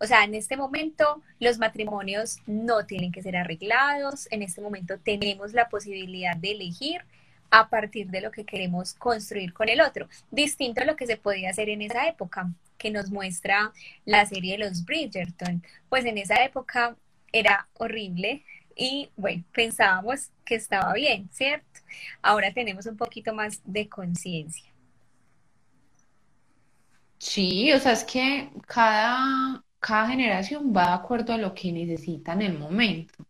O 0.00 0.06
sea, 0.06 0.24
en 0.24 0.34
este 0.34 0.56
momento 0.56 1.22
los 1.38 1.58
matrimonios 1.58 2.38
no 2.46 2.86
tienen 2.86 3.12
que 3.12 3.22
ser 3.22 3.36
arreglados, 3.36 4.26
en 4.32 4.42
este 4.42 4.60
momento 4.60 4.98
tenemos 4.98 5.52
la 5.52 5.68
posibilidad 5.68 6.36
de 6.36 6.50
elegir 6.50 7.02
a 7.52 7.68
partir 7.68 8.08
de 8.08 8.22
lo 8.22 8.32
que 8.32 8.44
queremos 8.44 8.94
construir 8.94 9.52
con 9.52 9.68
el 9.68 9.80
otro, 9.80 10.08
distinto 10.30 10.80
a 10.80 10.86
lo 10.86 10.96
que 10.96 11.06
se 11.06 11.18
podía 11.18 11.50
hacer 11.50 11.68
en 11.68 11.82
esa 11.82 12.08
época, 12.08 12.50
que 12.78 12.90
nos 12.90 13.10
muestra 13.10 13.72
la 14.06 14.26
serie 14.26 14.58
de 14.58 14.64
los 14.64 14.84
Bridgerton. 14.84 15.62
Pues 15.88 16.06
en 16.06 16.18
esa 16.18 16.42
época 16.42 16.96
era 17.30 17.68
horrible 17.74 18.42
y 18.74 19.10
bueno, 19.16 19.44
pensábamos 19.52 20.30
que 20.46 20.54
estaba 20.54 20.94
bien, 20.94 21.28
¿cierto? 21.30 21.80
Ahora 22.22 22.52
tenemos 22.52 22.86
un 22.86 22.96
poquito 22.96 23.34
más 23.34 23.60
de 23.64 23.88
conciencia. 23.88 24.71
Sí, 27.22 27.72
o 27.72 27.78
sea, 27.78 27.92
es 27.92 28.02
que 28.02 28.50
cada, 28.66 29.64
cada 29.78 30.08
generación 30.08 30.72
va 30.76 30.88
de 30.88 30.92
acuerdo 30.94 31.32
a 31.32 31.38
lo 31.38 31.54
que 31.54 31.70
necesita 31.70 32.32
en 32.32 32.42
el 32.42 32.58
momento, 32.58 33.24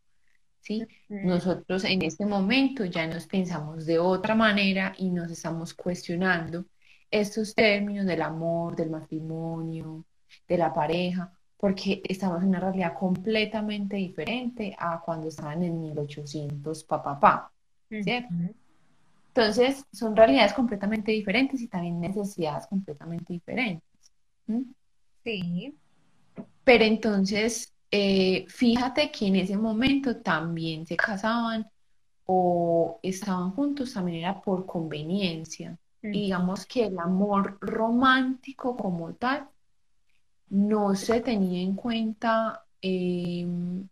¿sí? 0.61 0.87
Nosotros 1.09 1.85
en 1.85 2.01
este 2.01 2.25
momento 2.25 2.87
ya 2.87 3.07
nos 3.07 3.27
pensamos 3.27 3.85
de 3.85 3.99
otra 3.99 4.35
manera 4.35 4.95
y 4.97 5.11
nos 5.11 5.31
estamos 5.31 5.75
cuestionando 5.75 6.65
estos 7.11 7.55
términos 7.55 8.07
del 8.07 8.23
amor, 8.23 8.77
del 8.77 8.89
matrimonio, 8.89 10.07
de 10.49 10.57
la 10.57 10.73
pareja, 10.73 11.31
porque 11.59 12.01
estamos 12.09 12.43
en 12.43 12.49
una 12.49 12.61
realidad 12.61 12.95
completamente 12.99 13.97
diferente 13.97 14.75
a 14.79 15.03
cuando 15.05 15.29
estaban 15.29 15.63
en 15.65 15.79
1800, 15.79 16.85
papá, 16.85 17.21
pa, 17.21 17.53
¿cierto? 17.91 18.35
Entonces, 19.35 19.87
son 19.93 20.15
realidades 20.15 20.53
completamente 20.53 21.11
diferentes 21.11 21.61
y 21.63 21.69
también 21.69 22.01
necesidades 22.01 22.67
completamente 22.67 23.33
diferentes. 23.33 24.13
Sí. 25.25 25.75
Pero 26.65 26.85
entonces, 26.85 27.73
eh, 27.91 28.45
fíjate 28.49 29.11
que 29.11 29.27
en 29.27 29.37
ese 29.37 29.57
momento 29.57 30.17
también 30.19 30.87
se 30.87 30.97
casaban 30.97 31.67
o 32.27 33.01
estaban 33.03 33.51
juntos 33.53 33.95
también 33.95 34.19
era 34.19 34.41
por 34.41 34.67
conveniencia. 34.67 35.79
digamos 36.03 36.67
que 36.67 36.87
el 36.87 36.99
amor 36.99 37.59
romántico 37.61 38.77
como 38.77 39.15
tal 39.15 39.49
no 40.51 40.95
se 40.97 41.21
tenía 41.21 41.63
en 41.63 41.75
cuenta 41.77 42.65
em, 42.81 43.89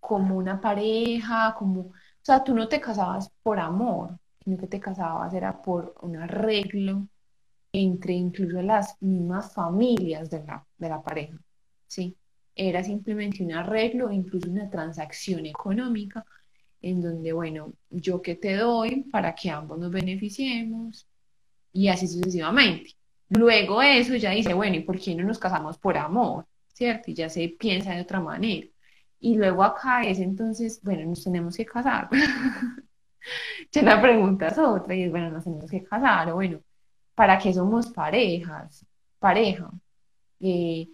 como 0.00 0.36
una 0.38 0.60
pareja, 0.60 1.54
como, 1.58 1.80
o 1.82 1.92
sea, 2.22 2.42
tú 2.42 2.54
no 2.54 2.66
te 2.66 2.80
casabas 2.80 3.30
por 3.42 3.60
amor, 3.60 4.18
sino 4.44 4.58
que 4.58 4.66
te 4.66 4.80
casabas 4.80 5.32
era 5.34 5.60
por 5.62 5.94
un 6.02 6.16
arreglo 6.16 7.08
entre 7.72 8.14
incluso 8.14 8.62
las 8.62 9.00
mismas 9.00 9.54
familias 9.54 10.30
de 10.30 10.44
la, 10.44 10.66
de 10.78 10.88
la 10.88 11.02
pareja, 11.02 11.38
¿sí? 11.86 12.16
Era 12.54 12.82
simplemente 12.82 13.44
un 13.44 13.52
arreglo, 13.52 14.10
incluso 14.10 14.50
una 14.50 14.68
transacción 14.68 15.46
económica, 15.46 16.24
en 16.82 17.00
donde, 17.00 17.32
bueno, 17.32 17.74
yo 17.90 18.20
que 18.22 18.36
te 18.36 18.56
doy 18.56 19.04
para 19.04 19.34
que 19.34 19.50
ambos 19.50 19.78
nos 19.78 19.90
beneficiemos, 19.92 21.06
y 21.72 21.88
así 21.88 22.08
sucesivamente. 22.08 22.96
Luego 23.28 23.82
eso 23.82 24.16
ya 24.16 24.30
dice, 24.32 24.54
bueno, 24.54 24.76
¿y 24.76 24.80
por 24.80 24.98
qué 25.00 25.14
no 25.14 25.24
nos 25.24 25.38
casamos 25.38 25.78
por 25.78 25.96
amor? 25.96 26.46
¿Cierto? 26.72 27.10
Y 27.10 27.14
ya 27.14 27.28
se 27.28 27.48
piensa 27.48 27.94
de 27.94 28.02
otra 28.02 28.20
manera. 28.20 28.66
Y 29.20 29.36
luego 29.36 29.62
acá 29.64 30.02
es 30.02 30.18
entonces, 30.18 30.80
bueno, 30.82 31.08
nos 31.08 31.24
tenemos 31.24 31.56
que 31.56 31.66
casar. 31.66 32.08
ya 33.72 33.82
la 33.82 34.00
pregunta 34.00 34.48
es 34.48 34.58
otra 34.58 34.94
y 34.94 35.04
es, 35.04 35.10
bueno, 35.10 35.30
nos 35.30 35.44
tenemos 35.44 35.70
que 35.70 35.84
casar, 35.84 36.30
o 36.30 36.34
bueno, 36.34 36.60
¿para 37.14 37.38
qué 37.38 37.52
somos 37.52 37.88
parejas? 37.88 38.84
Pareja. 39.18 39.70
Eh, 40.40 40.88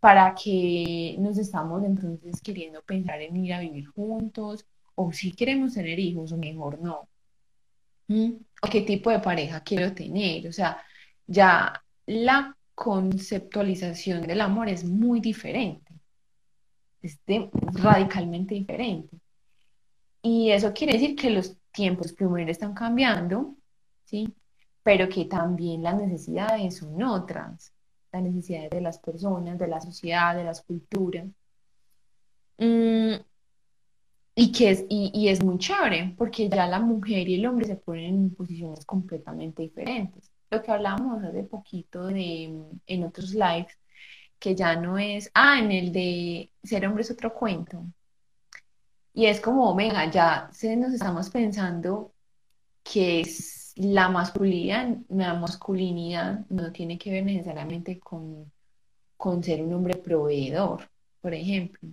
¿Para 0.00 0.34
qué 0.34 1.16
nos 1.18 1.38
estamos 1.38 1.82
entonces 1.84 2.40
queriendo 2.40 2.82
pensar 2.82 3.20
en 3.20 3.36
ir 3.36 3.52
a 3.54 3.60
vivir 3.60 3.86
juntos? 3.88 4.66
¿O 4.94 5.12
si 5.12 5.32
queremos 5.32 5.74
tener 5.74 5.98
hijos 5.98 6.32
o 6.32 6.36
mejor 6.36 6.80
no? 6.80 7.08
¿Mm? 8.08 8.32
¿O 8.62 8.68
qué 8.70 8.82
tipo 8.82 9.10
de 9.10 9.18
pareja 9.20 9.60
quiero 9.62 9.92
tener? 9.92 10.46
O 10.48 10.52
sea, 10.52 10.80
ya 11.26 11.82
la 12.06 12.56
conceptualización 12.74 14.22
del 14.26 14.40
amor 14.42 14.68
es 14.68 14.84
muy 14.84 15.20
diferente, 15.20 15.92
es 17.02 17.18
radicalmente 17.72 18.54
diferente. 18.54 19.16
Y 20.22 20.50
eso 20.50 20.72
quiere 20.72 20.94
decir 20.94 21.16
que 21.16 21.30
los 21.30 21.56
tiempos 21.76 22.12
primero 22.12 22.50
están 22.50 22.74
cambiando, 22.74 23.54
¿sí? 24.06 24.34
Pero 24.82 25.08
que 25.08 25.26
también 25.26 25.82
las 25.82 25.96
necesidades 26.00 26.78
son 26.78 27.00
otras, 27.02 27.72
las 28.12 28.22
necesidades 28.22 28.70
de 28.70 28.80
las 28.80 28.98
personas, 28.98 29.58
de 29.58 29.68
la 29.68 29.80
sociedad, 29.80 30.34
de 30.34 30.44
las 30.44 30.62
culturas. 30.62 31.26
Mm, 32.58 33.16
y 34.34 34.52
que 34.52 34.70
es, 34.70 34.86
y, 34.88 35.28
es 35.28 35.42
muy 35.44 35.58
chévere, 35.58 36.14
porque 36.16 36.48
ya 36.48 36.66
la 36.66 36.80
mujer 36.80 37.28
y 37.28 37.36
el 37.36 37.46
hombre 37.46 37.66
se 37.66 37.76
ponen 37.76 38.14
en 38.14 38.34
posiciones 38.34 38.84
completamente 38.84 39.62
diferentes. 39.62 40.30
Lo 40.50 40.62
que 40.62 40.70
hablábamos 40.72 41.24
hace 41.24 41.42
poquito 41.44 42.06
de, 42.06 42.52
en 42.86 43.04
otros 43.04 43.32
lives, 43.34 43.78
que 44.38 44.54
ya 44.54 44.76
no 44.76 44.98
es, 44.98 45.30
ah, 45.34 45.58
en 45.58 45.72
el 45.72 45.92
de 45.92 46.50
ser 46.62 46.86
hombre 46.86 47.02
es 47.02 47.10
otro 47.10 47.34
cuento. 47.34 47.84
Y 49.16 49.24
es 49.24 49.40
como, 49.40 49.74
venga, 49.74 50.10
ya 50.10 50.50
nos 50.76 50.92
estamos 50.92 51.30
pensando 51.30 52.12
que 52.82 53.20
es 53.20 53.72
la 53.76 54.10
masculinidad, 54.10 54.94
la 55.08 55.32
masculinidad 55.32 56.44
no 56.50 56.70
tiene 56.70 56.98
que 56.98 57.12
ver 57.12 57.24
necesariamente 57.24 57.98
con, 57.98 58.52
con 59.16 59.42
ser 59.42 59.62
un 59.62 59.72
hombre 59.72 59.96
proveedor, 59.96 60.90
por 61.22 61.32
ejemplo, 61.32 61.88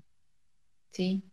¿sí? 0.92 1.24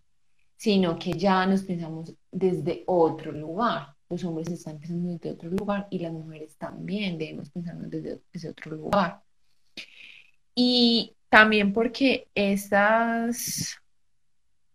Sino 0.56 0.96
que 0.96 1.14
ya 1.14 1.44
nos 1.44 1.64
pensamos 1.64 2.14
desde 2.30 2.84
otro 2.86 3.32
lugar. 3.32 3.96
Los 4.08 4.22
hombres 4.22 4.48
están 4.48 4.78
pensando 4.78 5.10
desde 5.10 5.32
otro 5.32 5.50
lugar 5.50 5.88
y 5.90 5.98
las 5.98 6.12
mujeres 6.12 6.56
también 6.56 7.18
debemos 7.18 7.50
pensar 7.50 7.76
desde, 7.78 8.20
desde 8.32 8.50
otro 8.50 8.76
lugar. 8.76 9.24
Y 10.54 11.16
también 11.28 11.72
porque 11.72 12.28
estas 12.32 13.76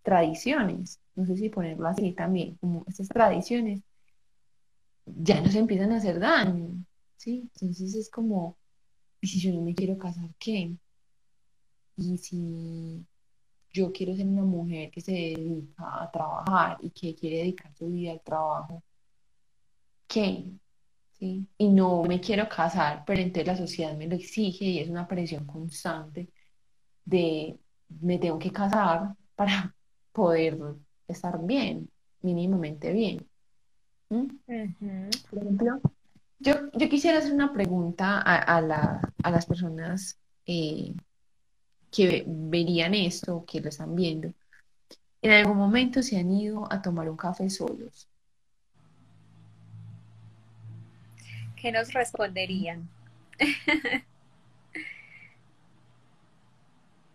tradiciones, 0.03 0.99
no 1.15 1.25
sé 1.25 1.37
si 1.37 1.49
ponerlo 1.49 1.87
así 1.87 2.13
también, 2.13 2.55
como 2.55 2.83
estas 2.87 3.07
tradiciones 3.07 3.81
ya 5.05 5.41
nos 5.41 5.55
empiezan 5.55 5.91
a 5.91 5.97
hacer 5.97 6.19
daño, 6.19 6.83
¿sí? 7.17 7.49
Entonces 7.53 7.95
es 7.95 8.09
como, 8.09 8.57
¿y 9.21 9.27
si 9.27 9.39
yo 9.39 9.53
no 9.53 9.61
me 9.61 9.75
quiero 9.75 9.97
casar, 9.97 10.29
qué? 10.39 10.75
Y 11.97 12.17
si 12.17 13.05
yo 13.71 13.91
quiero 13.91 14.15
ser 14.15 14.27
una 14.27 14.43
mujer 14.43 14.91
que 14.91 15.01
se 15.01 15.11
dedica 15.11 16.03
a 16.03 16.11
trabajar 16.11 16.77
y 16.81 16.89
que 16.91 17.15
quiere 17.15 17.37
dedicar 17.39 17.73
su 17.75 17.87
vida 17.87 18.13
al 18.13 18.21
trabajo, 18.21 18.83
¿qué? 20.07 20.51
¿Sí? 21.13 21.47
Y 21.57 21.69
no 21.69 22.03
me 22.03 22.19
quiero 22.19 22.47
casar, 22.49 23.03
pero 23.05 23.21
entonces 23.21 23.47
la 23.47 23.57
sociedad 23.57 23.95
me 23.97 24.07
lo 24.07 24.15
exige 24.15 24.65
y 24.65 24.79
es 24.79 24.89
una 24.89 25.07
presión 25.07 25.45
constante 25.45 26.29
de 27.05 27.59
me 28.01 28.17
tengo 28.19 28.39
que 28.39 28.51
casar 28.51 29.15
para 29.35 29.75
poder 30.11 30.57
estar 31.07 31.39
bien, 31.45 31.89
mínimamente 32.21 32.91
bien. 32.91 33.25
¿Mm? 34.09 34.27
Por 35.29 35.39
ejemplo, 35.39 35.81
yo, 36.39 36.53
yo, 36.73 36.89
quisiera 36.89 37.19
hacer 37.19 37.33
una 37.33 37.53
pregunta 37.53 38.21
a, 38.21 38.61
las 38.61 39.45
personas 39.45 40.19
eh, 40.45 40.93
que 41.91 42.23
verían 42.27 42.93
esto, 42.93 43.45
que 43.47 43.61
lo 43.61 43.69
están 43.69 43.95
viendo. 43.95 44.33
¿En 45.21 45.31
algún 45.31 45.57
momento 45.57 46.03
se 46.03 46.17
han 46.19 46.29
ido 46.31 46.71
a 46.71 46.81
tomar 46.81 47.09
un 47.09 47.17
café 47.17 47.49
solos? 47.49 48.07
¿Qué 51.55 51.71
nos 51.71 51.93
responderían? 51.93 52.87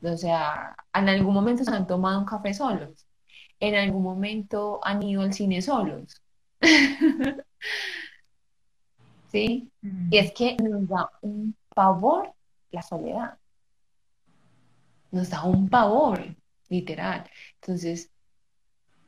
o 0.03 0.17
sea, 0.17 0.75
¿en 0.93 1.09
algún 1.09 1.35
momento 1.35 1.63
se 1.63 1.71
han 1.71 1.87
tomado 1.87 2.19
un 2.19 2.25
café 2.25 2.53
solos? 2.53 3.07
¿En 3.61 3.75
algún 3.75 4.03
momento 4.03 4.81
han 4.83 5.03
ido 5.03 5.21
al 5.23 5.35
cine 5.35 5.61
solos? 5.61 6.23
¿Sí? 9.31 9.71
Y 10.11 10.19
es 10.19 10.33
que 10.33 10.57
nos 10.57 10.89
da 10.89 11.11
un 11.21 11.55
pavor 11.75 12.33
la 12.71 12.83
soledad. 12.83 13.39
Nos 15.11 15.31
da 15.31 15.45
un 15.45 15.69
pavor, 15.69 16.35
literal. 16.69 17.29
Entonces, 17.61 18.11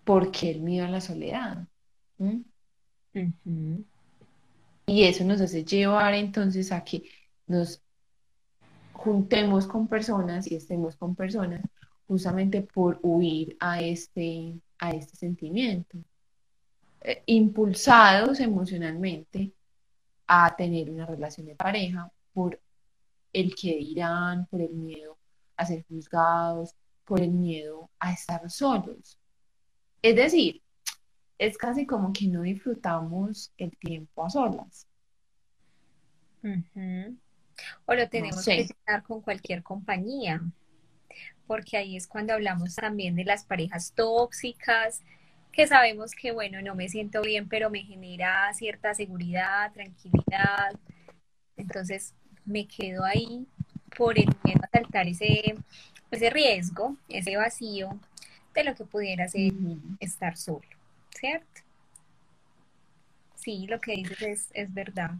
¿por 0.04 0.30
qué 0.30 0.50
el 0.50 0.60
miedo 0.60 0.86
a 0.86 0.90
la 0.90 1.00
soledad? 1.00 1.66
¿Mm? 2.18 2.40
Y 4.86 5.04
eso 5.04 5.24
nos 5.24 5.40
hace 5.40 5.64
llevar 5.64 6.14
entonces 6.14 6.72
a 6.72 6.84
que 6.84 7.04
nos 7.46 7.80
juntemos 8.92 9.66
con 9.66 9.88
personas 9.88 10.50
y 10.50 10.56
estemos 10.56 10.96
con 10.96 11.14
personas 11.14 11.62
justamente 12.12 12.60
por 12.60 12.98
huir 13.02 13.56
a 13.58 13.80
este, 13.80 14.60
a 14.78 14.90
este 14.90 15.16
sentimiento. 15.16 15.96
Eh, 17.00 17.22
impulsados 17.24 18.38
emocionalmente 18.38 19.50
a 20.26 20.54
tener 20.54 20.90
una 20.90 21.06
relación 21.06 21.46
de 21.46 21.56
pareja 21.56 22.12
por 22.34 22.60
el 23.32 23.54
que 23.54 23.76
dirán, 23.76 24.44
por 24.46 24.60
el 24.60 24.74
miedo 24.74 25.16
a 25.56 25.64
ser 25.64 25.86
juzgados, 25.88 26.74
por 27.06 27.22
el 27.22 27.30
miedo 27.30 27.88
a 27.98 28.12
estar 28.12 28.48
solos. 28.50 29.18
Es 30.02 30.14
decir, 30.14 30.60
es 31.38 31.56
casi 31.56 31.86
como 31.86 32.12
que 32.12 32.28
no 32.28 32.42
disfrutamos 32.42 33.52
el 33.56 33.74
tiempo 33.78 34.26
a 34.26 34.28
solas. 34.28 34.86
O 37.86 37.94
lo 37.94 38.08
tenemos 38.10 38.44
que 38.44 38.60
estar 38.60 39.02
con 39.02 39.22
cualquier 39.22 39.62
compañía, 39.62 40.42
porque 41.46 41.76
ahí 41.76 41.96
es 41.96 42.06
cuando 42.06 42.34
hablamos 42.34 42.74
también 42.76 43.14
de 43.16 43.24
las 43.24 43.44
parejas 43.44 43.92
tóxicas, 43.94 45.02
que 45.52 45.66
sabemos 45.66 46.12
que, 46.12 46.32
bueno, 46.32 46.62
no 46.62 46.74
me 46.74 46.88
siento 46.88 47.20
bien, 47.20 47.48
pero 47.48 47.68
me 47.70 47.82
genera 47.82 48.52
cierta 48.54 48.94
seguridad, 48.94 49.70
tranquilidad. 49.72 50.72
Entonces 51.56 52.14
me 52.46 52.66
quedo 52.66 53.04
ahí 53.04 53.46
por 53.96 54.18
el 54.18 54.28
miedo 54.44 54.60
a 54.64 54.68
saltar 54.68 55.06
ese, 55.08 55.54
ese 56.10 56.30
riesgo, 56.30 56.96
ese 57.08 57.36
vacío 57.36 58.00
de 58.54 58.64
lo 58.64 58.74
que 58.74 58.84
pudiera 58.84 59.28
ser 59.28 59.52
estar 60.00 60.36
solo, 60.36 60.66
¿cierto? 61.10 61.60
Sí, 63.34 63.66
lo 63.66 63.80
que 63.80 63.92
dices 63.92 64.22
es, 64.22 64.48
es 64.54 64.72
verdad. 64.72 65.10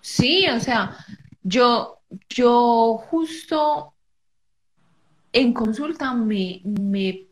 Sí, 0.00 0.48
o 0.48 0.60
sea, 0.60 0.96
yo, 1.42 1.99
yo 2.28 2.98
justo 3.10 3.94
en 5.32 5.52
consulta 5.52 6.12
me, 6.14 6.60
me 6.64 7.30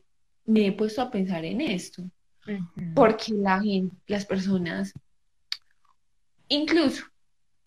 me 0.49 0.67
he 0.67 0.73
puesto 0.73 1.03
a 1.03 1.11
pensar 1.11 1.45
en 1.45 1.61
esto, 1.61 2.11
porque 2.95 3.35
la 3.35 3.61
gente, 3.61 3.95
las 4.07 4.25
personas, 4.25 4.95
incluso, 6.49 7.05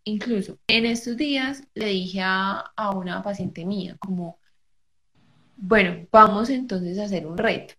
incluso 0.03 0.57
en 0.67 0.87
estos 0.87 1.15
días 1.15 1.63
le 1.75 1.85
dije 1.85 2.21
a, 2.23 2.73
una 2.95 3.21
paciente 3.21 3.65
mía, 3.65 3.95
como, 3.99 4.39
bueno, 5.55 6.07
vamos 6.11 6.49
entonces 6.49 6.97
a 6.97 7.03
hacer 7.03 7.27
un 7.27 7.37
reto. 7.37 7.75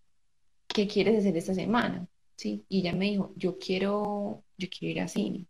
¿Qué 0.68 0.87
quieres 0.87 1.18
hacer 1.18 1.37
esta 1.37 1.53
semana? 1.53 2.07
¿Sí? 2.37 2.64
Y 2.68 2.81
ella 2.81 2.92
me 2.92 3.07
dijo, 3.07 3.33
yo 3.37 3.59
quiero, 3.59 4.45
yo 4.57 4.68
quiero 4.71 4.92
ir 4.92 5.01
a 5.01 5.09
cine. 5.09 5.47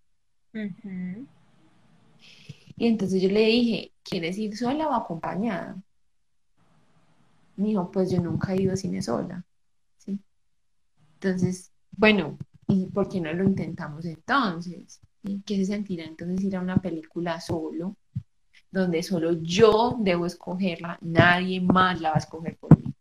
Y 2.76 2.86
entonces 2.86 3.22
yo 3.22 3.28
le 3.28 3.46
dije, 3.46 3.92
¿quieres 4.02 4.38
ir 4.38 4.56
sola 4.56 4.88
o 4.88 4.94
acompañada? 4.94 5.76
Me 7.56 7.68
dijo, 7.68 7.90
pues 7.90 8.10
yo 8.10 8.20
nunca 8.20 8.54
he 8.54 8.62
ido 8.62 8.72
a 8.72 8.76
cine 8.76 9.02
sola. 9.02 9.44
Entonces, 11.14 11.70
bueno, 11.92 12.36
¿y 12.66 12.86
por 12.86 13.08
qué 13.08 13.20
no 13.20 13.32
lo 13.32 13.44
intentamos 13.44 14.04
entonces? 14.04 15.00
¿Qué 15.46 15.56
se 15.56 15.66
sentirá 15.66 16.04
entonces 16.04 16.42
ir 16.42 16.56
a 16.56 16.60
una 16.60 16.78
película 16.78 17.40
solo, 17.40 17.96
donde 18.72 19.04
solo 19.04 19.40
yo 19.40 19.96
debo 20.00 20.26
escogerla, 20.26 20.98
nadie 21.00 21.60
más 21.60 22.00
la 22.00 22.08
va 22.10 22.16
a 22.16 22.18
escoger 22.18 22.56
por 22.56 22.76
mí? 22.76 22.92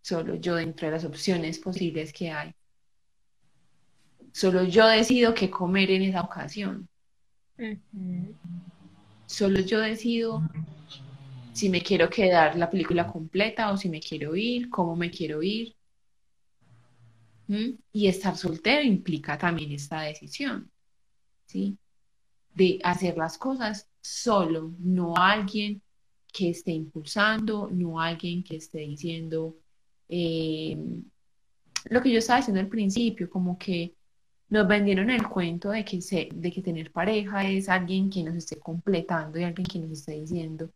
Solo 0.00 0.36
yo 0.36 0.54
dentro 0.54 0.86
de 0.86 0.92
las 0.92 1.04
opciones 1.04 1.58
posibles 1.58 2.10
que 2.12 2.30
hay. 2.30 2.54
Solo 4.32 4.64
yo 4.64 4.86
decido 4.86 5.34
qué 5.34 5.50
comer 5.50 5.90
en 5.90 6.02
esa 6.02 6.22
ocasión. 6.22 6.88
Solo 9.28 9.60
yo 9.60 9.80
decido 9.80 10.42
si 11.52 11.68
me 11.68 11.82
quiero 11.82 12.08
quedar 12.08 12.56
la 12.56 12.70
película 12.70 13.06
completa 13.06 13.70
o 13.70 13.76
si 13.76 13.90
me 13.90 14.00
quiero 14.00 14.34
ir, 14.34 14.70
cómo 14.70 14.96
me 14.96 15.10
quiero 15.10 15.42
ir. 15.42 15.76
Y 17.92 18.08
estar 18.08 18.36
soltero 18.38 18.82
implica 18.82 19.36
también 19.36 19.72
esta 19.72 20.00
decisión, 20.00 20.70
¿sí? 21.44 21.76
De 22.54 22.78
hacer 22.82 23.18
las 23.18 23.36
cosas 23.36 23.90
solo, 24.00 24.74
no 24.78 25.14
alguien 25.14 25.82
que 26.32 26.48
esté 26.48 26.72
impulsando, 26.72 27.68
no 27.70 28.00
alguien 28.00 28.42
que 28.42 28.56
esté 28.56 28.78
diciendo 28.78 29.58
eh, 30.08 30.74
lo 31.90 32.00
que 32.00 32.10
yo 32.10 32.18
estaba 32.18 32.38
diciendo 32.38 32.60
al 32.60 32.68
principio, 32.68 33.28
como 33.28 33.58
que 33.58 33.94
nos 34.50 34.66
vendieron 34.66 35.10
el 35.10 35.28
cuento 35.28 35.70
de 35.70 35.84
que, 35.84 36.00
se, 36.00 36.28
de 36.32 36.50
que 36.50 36.62
tener 36.62 36.90
pareja 36.90 37.48
es 37.48 37.68
alguien 37.68 38.08
que 38.08 38.22
nos 38.22 38.34
esté 38.34 38.58
completando 38.58 39.38
y 39.38 39.44
alguien 39.44 39.66
que 39.66 39.78
nos 39.78 39.90
esté 39.90 40.12
diciendo 40.12 40.70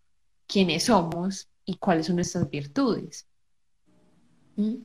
quiénes 0.46 0.84
somos 0.84 1.48
y 1.64 1.76
cuáles 1.76 2.06
son 2.06 2.16
nuestras 2.16 2.48
virtudes. 2.50 3.26
¿Mm? 4.56 4.82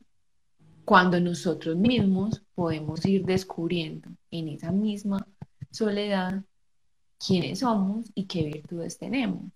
Cuando 0.86 1.20
nosotros 1.20 1.76
mismos 1.76 2.42
podemos 2.56 3.06
ir 3.06 3.26
descubriendo 3.26 4.10
en 4.32 4.48
esa 4.50 4.72
misma 4.72 5.28
soledad 5.70 6.42
quiénes 7.26 7.60
somos 7.60 8.10
y 8.16 8.26
qué 8.26 8.46
virtudes 8.46 8.98
tenemos. 8.98 9.52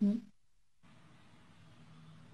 ¿Mm? 0.00 0.16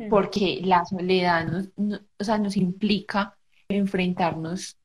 Porque 0.08 0.60
la 0.64 0.84
soledad 0.86 1.46
nos, 1.46 2.00
o 2.18 2.24
sea, 2.24 2.38
nos 2.38 2.56
implica 2.56 3.36
enfrentarnos 3.68 4.78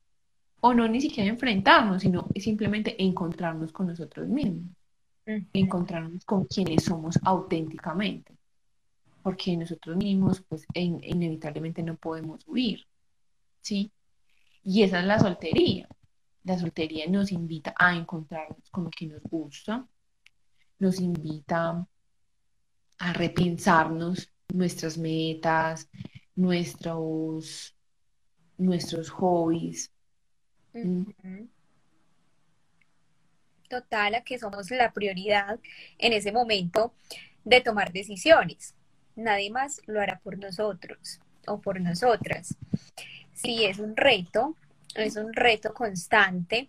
o 0.60 0.74
no 0.74 0.86
ni 0.88 1.00
siquiera 1.00 1.30
enfrentarnos, 1.30 2.02
sino 2.02 2.28
simplemente 2.36 3.02
encontrarnos 3.02 3.72
con 3.72 3.86
nosotros 3.88 4.28
mismos, 4.28 4.70
encontrarnos 5.52 6.24
con 6.24 6.44
quienes 6.44 6.84
somos 6.84 7.18
auténticamente, 7.22 8.34
porque 9.22 9.56
nosotros 9.56 9.96
mismos, 9.96 10.42
pues 10.48 10.66
inevitablemente 10.74 11.82
no 11.82 11.96
podemos 11.96 12.46
huir, 12.46 12.86
¿sí? 13.60 13.90
Y 14.62 14.82
esa 14.82 15.00
es 15.00 15.06
la 15.06 15.18
soltería. 15.18 15.88
La 16.44 16.58
soltería 16.58 17.06
nos 17.06 17.32
invita 17.32 17.74
a 17.78 17.94
encontrarnos 17.94 18.70
con 18.70 18.84
lo 18.84 18.90
que 18.90 19.06
nos 19.06 19.22
gusta, 19.22 19.86
nos 20.78 21.00
invita 21.00 21.86
a 22.98 23.12
repensarnos 23.12 24.30
nuestras 24.52 24.96
metas, 24.96 25.88
nuestros, 26.34 27.76
nuestros 28.56 29.10
hobbies, 29.10 29.92
Total, 33.68 34.14
a 34.14 34.22
que 34.22 34.38
somos 34.38 34.70
la 34.70 34.92
prioridad 34.92 35.60
en 35.98 36.12
ese 36.12 36.32
momento 36.32 36.92
de 37.44 37.60
tomar 37.60 37.92
decisiones. 37.92 38.74
Nadie 39.16 39.50
más 39.50 39.80
lo 39.86 40.00
hará 40.00 40.18
por 40.18 40.38
nosotros 40.38 41.20
o 41.46 41.60
por 41.60 41.80
nosotras. 41.80 42.56
Sí, 43.32 43.64
es 43.64 43.78
un 43.78 43.96
reto, 43.96 44.56
es 44.94 45.16
un 45.16 45.32
reto 45.32 45.72
constante. 45.72 46.68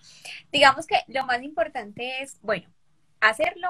Digamos 0.52 0.86
que 0.86 0.98
lo 1.08 1.26
más 1.26 1.42
importante 1.44 2.22
es, 2.22 2.40
bueno, 2.42 2.68
hacerlo 3.20 3.68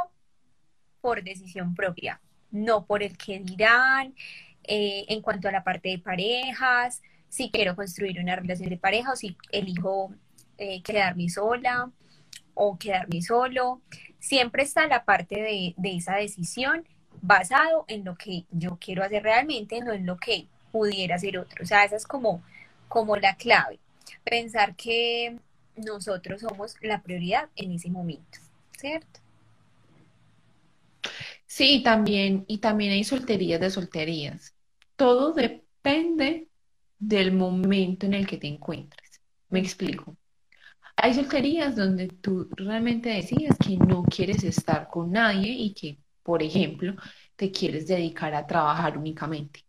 por 1.00 1.24
decisión 1.24 1.74
propia, 1.74 2.22
no 2.52 2.86
por 2.86 3.02
el 3.02 3.18
que 3.18 3.40
dirán. 3.40 4.14
Eh, 4.64 5.06
en 5.08 5.22
cuanto 5.22 5.48
a 5.48 5.52
la 5.52 5.64
parte 5.64 5.90
de 5.90 5.98
parejas, 5.98 7.02
si 7.32 7.50
quiero 7.50 7.78
construir 7.78 8.20
una 8.20 8.36
relación 8.36 8.70
de 8.70 8.78
pareja 8.78 9.14
o 9.14 9.16
si 9.16 9.38
elijo 9.54 10.14
eh, 10.58 10.84
quedarme 10.84 11.30
sola 11.30 11.90
o 12.54 12.78
quedarme 12.78 13.22
solo. 13.22 13.82
Siempre 14.20 14.64
está 14.64 14.86
la 14.86 15.06
parte 15.06 15.42
de, 15.42 15.74
esa 15.96 16.18
decisión 16.18 16.86
basado 17.22 17.86
en 17.88 18.04
lo 18.04 18.16
que 18.16 18.44
yo 18.52 18.78
quiero 18.82 19.02
hacer 19.02 19.24
realmente, 19.24 19.80
no 19.80 19.94
en 19.94 20.06
lo 20.06 20.18
que 20.18 20.48
pudiera 20.74 21.16
hacer 21.16 21.38
otro. 21.38 21.64
O 21.64 21.66
sea, 21.66 21.86
esa 21.86 21.96
es 21.96 22.06
como, 22.06 22.44
como 22.90 23.16
la 23.16 23.38
clave. 23.38 23.80
Pensar 24.26 24.76
que 24.76 25.38
nosotros 25.78 26.42
somos 26.42 26.76
la 26.82 27.02
prioridad 27.02 27.48
en 27.56 27.72
ese 27.72 27.90
momento, 27.90 28.40
¿cierto? 28.78 29.22
Sí, 31.46 31.82
también, 31.82 32.44
y 32.50 32.58
también 32.58 32.92
hay 32.92 33.06
solterías 33.06 33.62
de 33.62 33.70
solterías. 33.70 34.54
Todo 34.98 35.32
depende 35.32 36.51
del 37.02 37.32
momento 37.32 38.06
en 38.06 38.14
el 38.14 38.28
que 38.28 38.38
te 38.38 38.48
encuentres. 38.48 39.20
Me 39.50 39.60
explico. 39.60 40.16
Hay 40.96 41.16
solterías 41.16 41.76
donde 41.76 42.08
tú 42.08 42.48
realmente 42.52 43.10
decías 43.10 43.58
que 43.58 43.76
no 43.76 44.04
quieres 44.04 44.44
estar 44.44 44.88
con 44.88 45.12
nadie 45.12 45.52
y 45.52 45.74
que, 45.74 45.98
por 46.22 46.44
ejemplo, 46.44 46.96
te 47.36 47.52
quieres 47.52 47.88
dedicar 47.88 48.36
a 48.36 48.46
trabajar 48.46 48.98
únicamente. 48.98 49.66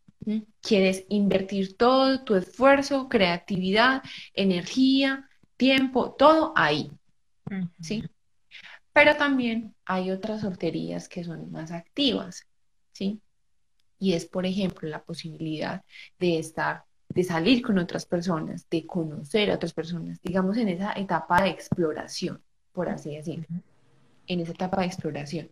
Quieres 0.61 1.07
invertir 1.09 1.77
todo 1.77 2.23
tu 2.23 2.37
esfuerzo, 2.37 3.09
creatividad, 3.09 4.03
energía, 4.35 5.27
tiempo, 5.57 6.13
todo 6.13 6.53
ahí. 6.55 6.93
¿Sí? 7.81 8.05
Pero 8.93 9.17
también 9.17 9.75
hay 9.87 10.11
otras 10.11 10.43
solterías 10.43 11.09
que 11.09 11.25
son 11.25 11.51
más 11.51 11.73
activas, 11.73 12.47
¿sí? 12.93 13.21
Y 13.99 14.13
es, 14.13 14.27
por 14.27 14.45
ejemplo, 14.45 14.89
la 14.89 15.03
posibilidad 15.03 15.83
de 16.19 16.39
estar 16.39 16.85
de 17.15 17.25
salir 17.25 17.63
con 17.63 17.79
otras 17.79 18.07
personas, 18.07 18.69
de 18.71 18.87
conocer 18.87 19.51
a 19.51 19.55
otras 19.55 19.75
personas, 19.75 20.21
digamos 20.23 20.57
en 20.57 20.69
esa 20.69 20.93
etapa 20.93 21.43
de 21.43 21.51
exploración, 21.51 22.41
por 22.73 22.89
así 22.89 23.15
decirlo, 23.15 23.47
en 24.27 24.41
esa 24.41 24.53
etapa 24.53 24.81
de 24.81 24.87
exploración. 24.87 25.49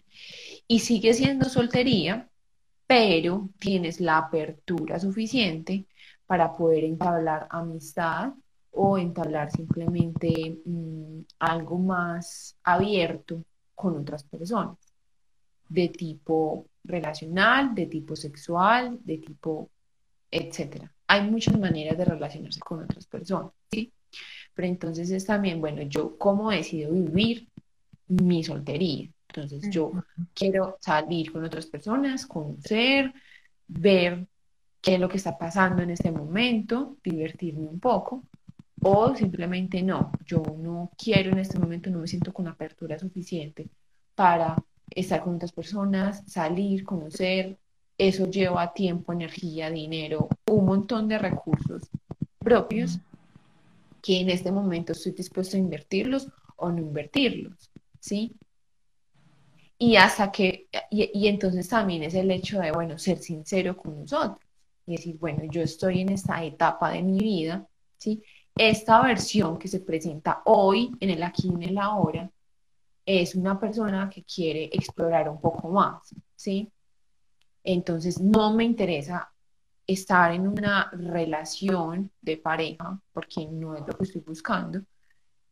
Y 0.66 0.80
sigue 0.80 1.12
siendo 1.12 1.48
soltería, 1.48 2.28
pero 2.86 3.50
tienes 3.58 4.00
la 4.00 4.18
apertura 4.18 4.98
suficiente 4.98 5.86
para 6.26 6.56
poder 6.56 6.84
entablar 6.84 7.46
amistad 7.50 8.32
o 8.72 8.96
entablar 8.96 9.50
simplemente 9.50 10.60
mm, 10.64 11.20
algo 11.40 11.78
más 11.78 12.56
abierto 12.62 13.44
con 13.74 13.98
otras 13.98 14.24
personas, 14.24 14.78
de 15.68 15.88
tipo 15.88 16.66
relacional, 16.84 17.74
de 17.74 17.86
tipo 17.86 18.16
sexual, 18.16 18.98
de 19.04 19.18
tipo, 19.18 19.68
etcétera 20.30 20.90
hay 21.10 21.28
muchas 21.28 21.58
maneras 21.58 21.98
de 21.98 22.04
relacionarse 22.04 22.60
con 22.60 22.84
otras 22.84 23.04
personas, 23.06 23.50
¿sí? 23.68 23.92
Pero 24.54 24.68
entonces 24.68 25.10
es 25.10 25.26
también, 25.26 25.60
bueno, 25.60 25.82
yo 25.82 26.16
cómo 26.16 26.52
decido 26.52 26.92
vivir 26.92 27.48
mi 28.06 28.44
soltería. 28.44 29.08
Entonces 29.28 29.68
yo 29.72 29.90
quiero 30.34 30.78
salir 30.80 31.32
con 31.32 31.42
otras 31.44 31.66
personas, 31.66 32.26
conocer, 32.26 33.12
ver 33.66 34.28
qué 34.80 34.94
es 34.94 35.00
lo 35.00 35.08
que 35.08 35.16
está 35.16 35.36
pasando 35.36 35.82
en 35.82 35.90
este 35.90 36.12
momento, 36.12 36.96
divertirme 37.02 37.66
un 37.66 37.80
poco, 37.80 38.22
o 38.80 39.16
simplemente 39.16 39.82
no, 39.82 40.12
yo 40.24 40.44
no 40.58 40.92
quiero 40.96 41.32
en 41.32 41.40
este 41.40 41.58
momento, 41.58 41.90
no 41.90 41.98
me 41.98 42.06
siento 42.06 42.32
con 42.32 42.46
apertura 42.46 43.00
suficiente 43.00 43.68
para 44.14 44.54
estar 44.88 45.24
con 45.24 45.34
otras 45.34 45.50
personas, 45.50 46.22
salir, 46.28 46.84
conocer, 46.84 47.58
eso 48.00 48.30
lleva 48.30 48.72
tiempo, 48.72 49.12
energía, 49.12 49.70
dinero, 49.70 50.28
un 50.46 50.64
montón 50.64 51.06
de 51.06 51.18
recursos 51.18 51.82
propios 52.38 52.98
que 54.00 54.20
en 54.20 54.30
este 54.30 54.50
momento 54.50 54.92
estoy 54.92 55.12
dispuesto 55.12 55.58
a 55.58 55.60
invertirlos 55.60 56.28
o 56.56 56.70
no 56.70 56.78
invertirlos, 56.78 57.70
¿sí? 58.00 58.34
Y 59.76 59.96
hasta 59.96 60.32
que, 60.32 60.68
y, 60.90 61.28
entonces 61.28 61.68
también 61.68 62.02
es 62.02 62.14
el 62.14 62.30
hecho 62.30 62.60
de, 62.60 62.72
bueno, 62.72 62.98
ser 62.98 63.18
sincero 63.18 63.76
con 63.76 64.00
nosotros 64.00 64.40
y 64.86 64.92
decir, 64.92 65.18
bueno, 65.18 65.44
yo 65.50 65.60
estoy 65.60 66.00
en 66.00 66.12
esta 66.12 66.42
etapa 66.42 66.92
de 66.92 67.02
mi 67.02 67.18
vida, 67.18 67.66
¿sí? 67.98 68.22
Esta 68.56 69.02
versión 69.02 69.58
que 69.58 69.68
se 69.68 69.80
presenta 69.80 70.40
hoy, 70.46 70.90
en 71.00 71.10
el 71.10 71.22
aquí 71.22 71.48
y 71.48 71.54
en 71.54 71.62
el 71.64 71.78
ahora, 71.78 72.30
es 73.04 73.34
una 73.34 73.60
persona 73.60 74.08
que 74.08 74.24
quiere 74.24 74.70
explorar 74.72 75.28
un 75.28 75.40
poco 75.40 75.68
más, 75.68 76.14
¿sí? 76.34 76.72
Entonces, 77.64 78.20
no 78.20 78.54
me 78.54 78.64
interesa 78.64 79.32
estar 79.86 80.32
en 80.32 80.46
una 80.46 80.90
relación 80.92 82.10
de 82.20 82.36
pareja, 82.36 83.00
porque 83.12 83.46
no 83.46 83.74
es 83.74 83.86
lo 83.86 83.96
que 83.96 84.04
estoy 84.04 84.22
buscando, 84.22 84.82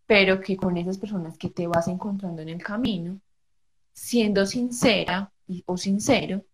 pero 0.07 0.41
que 0.41 0.57
con 0.57 0.77
esas 0.77 0.99
personas 0.99 1.37
que 1.37 1.51
te 1.51 1.67
vas 1.67 1.89
encontrando 1.89 2.43
en 2.43 2.49
el 2.49 2.63
camino, 2.63 3.21
siendo 3.93 4.47
sincera 4.47 5.31
o 5.67 5.77
sincero, 5.77 6.45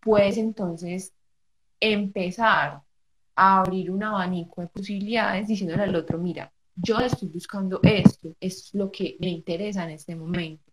puedes 0.00 0.36
entonces 0.36 1.12
empezar 1.80 2.82
a 3.36 3.60
abrir 3.60 3.90
un 3.90 4.02
abanico 4.02 4.60
de 4.60 4.66
posibilidades 4.66 5.46
diciéndole 5.46 5.84
al 5.84 5.94
otro, 5.94 6.18
mira, 6.18 6.52
yo 6.74 6.98
estoy 6.98 7.28
buscando 7.28 7.80
esto, 7.82 8.34
es 8.40 8.74
lo 8.74 8.90
que 8.90 9.16
me 9.20 9.28
interesa 9.28 9.84
en 9.84 9.90
este 9.90 10.16
momento. 10.16 10.67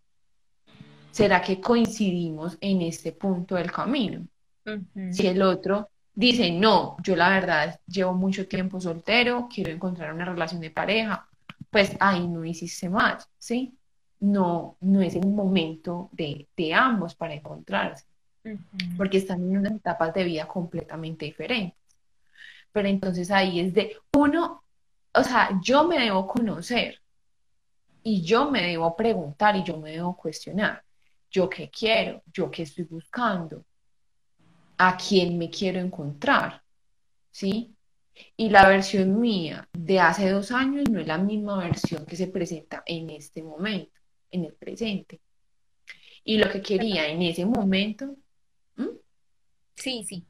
¿Será 1.16 1.40
que 1.40 1.62
coincidimos 1.62 2.58
en 2.60 2.82
este 2.82 3.10
punto 3.12 3.54
del 3.54 3.72
camino? 3.72 4.26
Si 5.12 5.26
el 5.26 5.40
otro 5.40 5.88
dice, 6.14 6.50
no, 6.50 6.98
yo 7.02 7.16
la 7.16 7.30
verdad 7.30 7.80
llevo 7.86 8.12
mucho 8.12 8.46
tiempo 8.46 8.82
soltero, 8.82 9.48
quiero 9.50 9.70
encontrar 9.70 10.12
una 10.12 10.26
relación 10.26 10.60
de 10.60 10.70
pareja, 10.70 11.26
pues 11.70 11.96
ahí 12.00 12.28
no 12.28 12.44
hiciste 12.44 12.90
más, 12.90 13.30
¿sí? 13.38 13.74
No, 14.20 14.76
no 14.80 15.00
es 15.00 15.14
el 15.14 15.26
momento 15.26 16.10
de, 16.12 16.48
ambos 16.74 17.14
para 17.14 17.32
encontrarse, 17.32 18.04
porque 18.98 19.16
están 19.16 19.42
en 19.42 19.56
unas 19.56 19.72
etapas 19.72 20.12
de 20.12 20.24
vida 20.24 20.46
completamente 20.46 21.24
diferentes. 21.24 21.78
Pero 22.72 22.88
entonces 22.88 23.30
ahí 23.30 23.60
es 23.60 23.72
de 23.72 23.96
uno, 24.12 24.62
o 25.14 25.22
sea, 25.22 25.58
yo 25.62 25.88
me 25.88 25.98
debo 25.98 26.26
conocer 26.26 27.00
y 28.02 28.20
yo 28.20 28.50
me 28.50 28.60
debo 28.60 28.94
preguntar 28.94 29.56
y 29.56 29.62
yo 29.64 29.78
me 29.78 29.92
debo 29.92 30.14
cuestionar 30.14 30.85
yo 31.36 31.50
qué 31.50 31.68
quiero, 31.68 32.22
yo 32.32 32.50
qué 32.50 32.62
estoy 32.62 32.84
buscando, 32.84 33.66
a 34.78 34.96
quién 34.96 35.36
me 35.36 35.50
quiero 35.50 35.80
encontrar, 35.80 36.62
¿sí? 37.30 37.74
Y 38.38 38.48
la 38.48 38.66
versión 38.66 39.20
mía 39.20 39.68
de 39.74 40.00
hace 40.00 40.30
dos 40.30 40.50
años 40.50 40.88
no 40.90 40.98
es 40.98 41.06
la 41.06 41.18
misma 41.18 41.58
versión 41.58 42.06
que 42.06 42.16
se 42.16 42.28
presenta 42.28 42.82
en 42.86 43.10
este 43.10 43.42
momento, 43.42 44.00
en 44.30 44.44
el 44.46 44.54
presente. 44.54 45.20
Y 46.24 46.38
lo 46.38 46.50
que 46.50 46.62
quería 46.62 47.06
en 47.06 47.20
ese 47.20 47.44
momento. 47.44 48.16
Sí, 49.74 50.04
sí. 50.08 50.24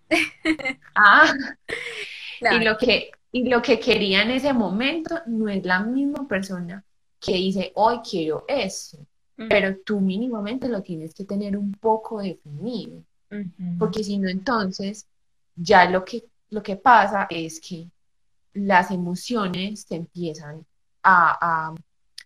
Ah, 0.97 1.33
y 2.51 2.65
lo 2.65 2.77
que, 2.77 3.13
y 3.31 3.49
lo 3.49 3.63
que 3.63 3.79
quería 3.79 4.23
en 4.23 4.33
ese 4.33 4.53
momento 4.53 5.23
no 5.27 5.49
es 5.49 5.65
la 5.65 5.79
misma 5.79 6.27
persona 6.27 6.85
que 7.21 7.35
dice, 7.35 7.71
hoy 7.77 8.01
quiero 8.01 8.45
eso, 8.49 9.07
pero 9.37 9.77
tú 9.85 10.01
mínimamente 10.01 10.69
lo 10.69 10.83
tienes 10.83 11.15
que 11.15 11.25
tener 11.25 11.57
un 11.57 11.73
poco 11.73 12.21
definido, 12.21 13.03
porque 13.79 14.03
si 14.03 14.19
no, 14.19 14.29
entonces 14.29 15.07
ya 15.55 15.89
lo 15.91 16.05
que, 16.05 16.25
lo 16.51 16.63
que 16.63 16.77
pasa 16.77 17.27
es 17.29 17.61
que 17.61 17.91
las 18.55 18.91
emociones 18.91 19.87
te 19.87 19.97
empiezan 19.97 20.65
a, 21.03 21.75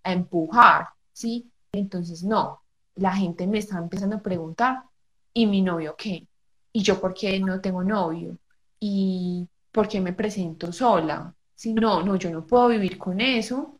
a 0.02 0.12
empujar, 0.12 0.88
¿sí? 1.12 1.50
Entonces, 1.72 2.22
no, 2.22 2.60
la 2.96 3.12
gente 3.14 3.46
me 3.46 3.58
está 3.58 3.78
empezando 3.78 4.16
a 4.16 4.22
preguntar, 4.22 4.84
¿y 5.32 5.46
mi 5.46 5.62
novio 5.62 5.94
qué? 5.96 6.26
¿Y 6.72 6.82
yo 6.82 7.00
por 7.00 7.14
qué 7.14 7.38
no 7.40 7.60
tengo 7.60 7.82
novio? 7.82 8.38
¿Y 8.78 9.48
por 9.72 9.88
qué 9.88 10.00
me 10.00 10.12
presento 10.12 10.72
sola? 10.72 11.34
Si 11.54 11.72
no, 11.74 12.02
no, 12.02 12.16
yo 12.16 12.30
no 12.30 12.46
puedo 12.46 12.68
vivir 12.68 12.96
con 12.98 13.20
eso, 13.20 13.79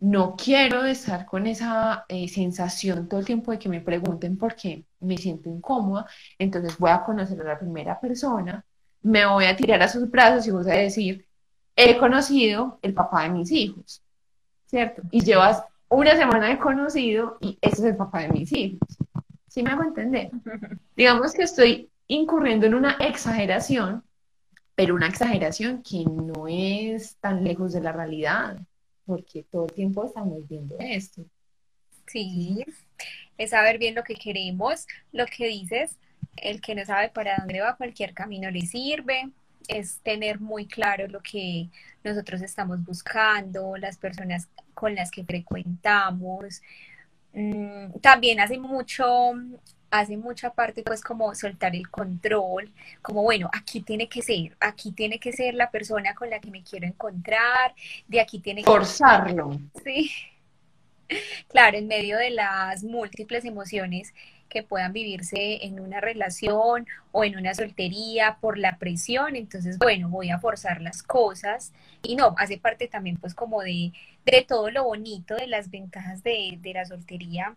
no 0.00 0.34
quiero 0.34 0.84
estar 0.84 1.26
con 1.26 1.46
esa 1.46 2.06
eh, 2.08 2.26
sensación 2.28 3.08
todo 3.08 3.20
el 3.20 3.26
tiempo 3.26 3.52
de 3.52 3.58
que 3.58 3.68
me 3.68 3.82
pregunten 3.82 4.36
por 4.38 4.56
qué 4.56 4.84
me 5.00 5.18
siento 5.18 5.48
incómoda, 5.50 6.06
entonces 6.38 6.76
voy 6.78 6.90
a 6.90 7.04
conocer 7.04 7.40
a 7.40 7.44
la 7.44 7.58
primera 7.58 8.00
persona, 8.00 8.64
me 9.02 9.26
voy 9.26 9.44
a 9.44 9.56
tirar 9.56 9.82
a 9.82 9.88
sus 9.88 10.10
brazos 10.10 10.46
y 10.46 10.50
voy 10.50 10.70
a 10.70 10.74
decir, 10.74 11.26
he 11.76 11.98
conocido 11.98 12.78
el 12.82 12.94
papá 12.94 13.24
de 13.24 13.30
mis 13.30 13.52
hijos, 13.52 14.02
¿cierto? 14.66 15.02
Y 15.10 15.22
llevas 15.22 15.62
una 15.88 16.16
semana 16.16 16.48
de 16.48 16.58
conocido 16.58 17.36
y 17.40 17.58
ese 17.60 17.76
es 17.76 17.84
el 17.84 17.96
papá 17.96 18.20
de 18.20 18.28
mis 18.28 18.52
hijos. 18.52 18.88
¿Sí 19.48 19.62
me 19.62 19.70
hago 19.70 19.82
entender? 19.82 20.30
Digamos 20.96 21.32
que 21.32 21.42
estoy 21.42 21.90
incurriendo 22.06 22.66
en 22.66 22.74
una 22.74 22.92
exageración, 23.00 24.02
pero 24.74 24.94
una 24.94 25.08
exageración 25.08 25.82
que 25.82 26.04
no 26.04 26.46
es 26.48 27.16
tan 27.16 27.44
lejos 27.44 27.72
de 27.72 27.80
la 27.80 27.92
realidad, 27.92 28.56
porque 29.10 29.42
todo 29.42 29.66
el 29.66 29.72
tiempo 29.72 30.04
estamos 30.04 30.46
viendo 30.48 30.76
esto. 30.78 31.24
Sí, 32.06 32.64
es 33.36 33.50
saber 33.50 33.76
bien 33.76 33.96
lo 33.96 34.04
que 34.04 34.14
queremos, 34.14 34.86
lo 35.10 35.26
que 35.26 35.48
dices, 35.48 35.98
el 36.36 36.60
que 36.60 36.76
no 36.76 36.84
sabe 36.84 37.08
para 37.08 37.38
dónde 37.38 37.60
va, 37.60 37.76
cualquier 37.76 38.14
camino 38.14 38.48
le 38.52 38.60
sirve, 38.60 39.28
es 39.66 39.98
tener 40.04 40.38
muy 40.38 40.66
claro 40.66 41.08
lo 41.08 41.20
que 41.22 41.70
nosotros 42.04 42.40
estamos 42.40 42.84
buscando, 42.84 43.76
las 43.76 43.96
personas 43.96 44.48
con 44.74 44.94
las 44.94 45.10
que 45.10 45.24
frecuentamos. 45.24 46.62
Mm, 47.32 47.98
también 48.00 48.38
hace 48.38 48.58
mucho, 48.58 49.32
hace 49.90 50.16
mucha 50.16 50.50
parte 50.50 50.82
pues 50.82 51.02
como 51.02 51.34
soltar 51.34 51.74
el 51.74 51.88
control, 51.90 52.70
como 53.02 53.22
bueno, 53.22 53.50
aquí 53.52 53.80
tiene 53.80 54.08
que 54.08 54.22
ser, 54.22 54.56
aquí 54.60 54.92
tiene 54.92 55.18
que 55.18 55.32
ser 55.32 55.54
la 55.54 55.70
persona 55.70 56.14
con 56.14 56.30
la 56.30 56.40
que 56.40 56.50
me 56.50 56.62
quiero 56.62 56.86
encontrar, 56.86 57.74
de 58.06 58.20
aquí 58.20 58.38
tiene 58.38 58.62
que... 58.62 58.70
Forzarlo. 58.70 59.58
Sí. 59.84 60.10
Claro, 61.48 61.76
en 61.76 61.88
medio 61.88 62.18
de 62.18 62.30
las 62.30 62.84
múltiples 62.84 63.44
emociones 63.44 64.14
que 64.48 64.62
puedan 64.62 64.92
vivirse 64.92 65.64
en 65.64 65.80
una 65.80 66.00
relación 66.00 66.86
o 67.10 67.24
en 67.24 67.36
una 67.36 67.54
soltería 67.54 68.38
por 68.40 68.58
la 68.58 68.78
presión, 68.78 69.34
entonces 69.34 69.78
bueno, 69.78 70.08
voy 70.08 70.30
a 70.30 70.38
forzar 70.38 70.80
las 70.80 71.02
cosas 71.02 71.72
y 72.02 72.14
no, 72.14 72.34
hace 72.36 72.58
parte 72.58 72.86
también 72.86 73.16
pues 73.16 73.34
como 73.34 73.62
de, 73.62 73.92
de 74.24 74.44
todo 74.46 74.70
lo 74.70 74.84
bonito, 74.84 75.34
de 75.34 75.46
las 75.46 75.70
ventajas 75.70 76.22
de, 76.22 76.58
de 76.60 76.74
la 76.74 76.84
soltería, 76.84 77.56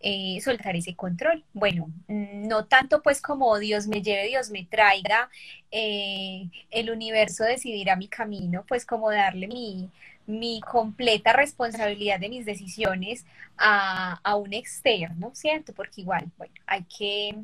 eh, 0.00 0.38
soltar 0.42 0.76
ese 0.76 0.94
control. 0.94 1.44
Bueno, 1.52 1.86
mm, 2.08 2.46
no 2.48 2.66
tanto 2.66 3.02
pues 3.02 3.20
como 3.22 3.58
Dios 3.58 3.86
me 3.86 4.02
lleve, 4.02 4.28
Dios 4.28 4.50
me 4.50 4.64
traiga, 4.64 5.30
eh, 5.70 6.48
el 6.70 6.90
universo 6.90 7.44
decidirá 7.44 7.96
mi 7.96 8.08
camino, 8.08 8.64
pues 8.68 8.84
como 8.84 9.10
darle 9.10 9.48
mi, 9.48 9.90
mi 10.26 10.60
completa 10.60 11.32
responsabilidad 11.32 12.20
de 12.20 12.28
mis 12.28 12.44
decisiones 12.44 13.24
a, 13.56 14.20
a, 14.22 14.36
un 14.36 14.52
externo, 14.52 15.30
¿cierto? 15.34 15.72
Porque 15.72 16.02
igual, 16.02 16.30
bueno, 16.36 16.54
hay 16.66 16.84
que, 16.84 17.36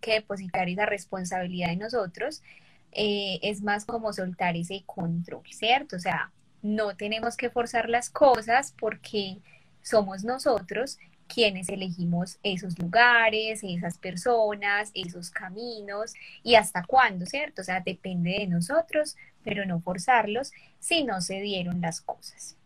que 0.00 0.14
depositar 0.14 0.68
esa 0.68 0.86
responsabilidad 0.86 1.72
en 1.72 1.80
nosotros. 1.80 2.42
Eh, 2.92 3.38
es 3.42 3.62
más 3.62 3.84
como 3.84 4.12
soltar 4.12 4.56
ese 4.56 4.82
control, 4.86 5.42
¿cierto? 5.50 5.96
O 5.96 6.00
sea, 6.00 6.30
no 6.62 6.96
tenemos 6.96 7.36
que 7.36 7.50
forzar 7.50 7.88
las 7.88 8.10
cosas 8.10 8.74
porque 8.78 9.38
somos 9.82 10.24
nosotros 10.24 10.98
quienes 11.28 11.68
elegimos 11.68 12.38
esos 12.42 12.78
lugares, 12.78 13.60
esas 13.62 13.98
personas, 13.98 14.90
esos 14.94 15.30
caminos 15.30 16.14
y 16.42 16.56
hasta 16.56 16.82
cuándo, 16.84 17.26
¿cierto? 17.26 17.62
O 17.62 17.64
sea, 17.64 17.80
depende 17.80 18.30
de 18.40 18.46
nosotros, 18.46 19.16
pero 19.44 19.64
no 19.64 19.80
forzarlos 19.80 20.50
si 20.80 21.04
no 21.04 21.20
se 21.20 21.40
dieron 21.40 21.80
las 21.80 22.00
cosas. 22.00 22.56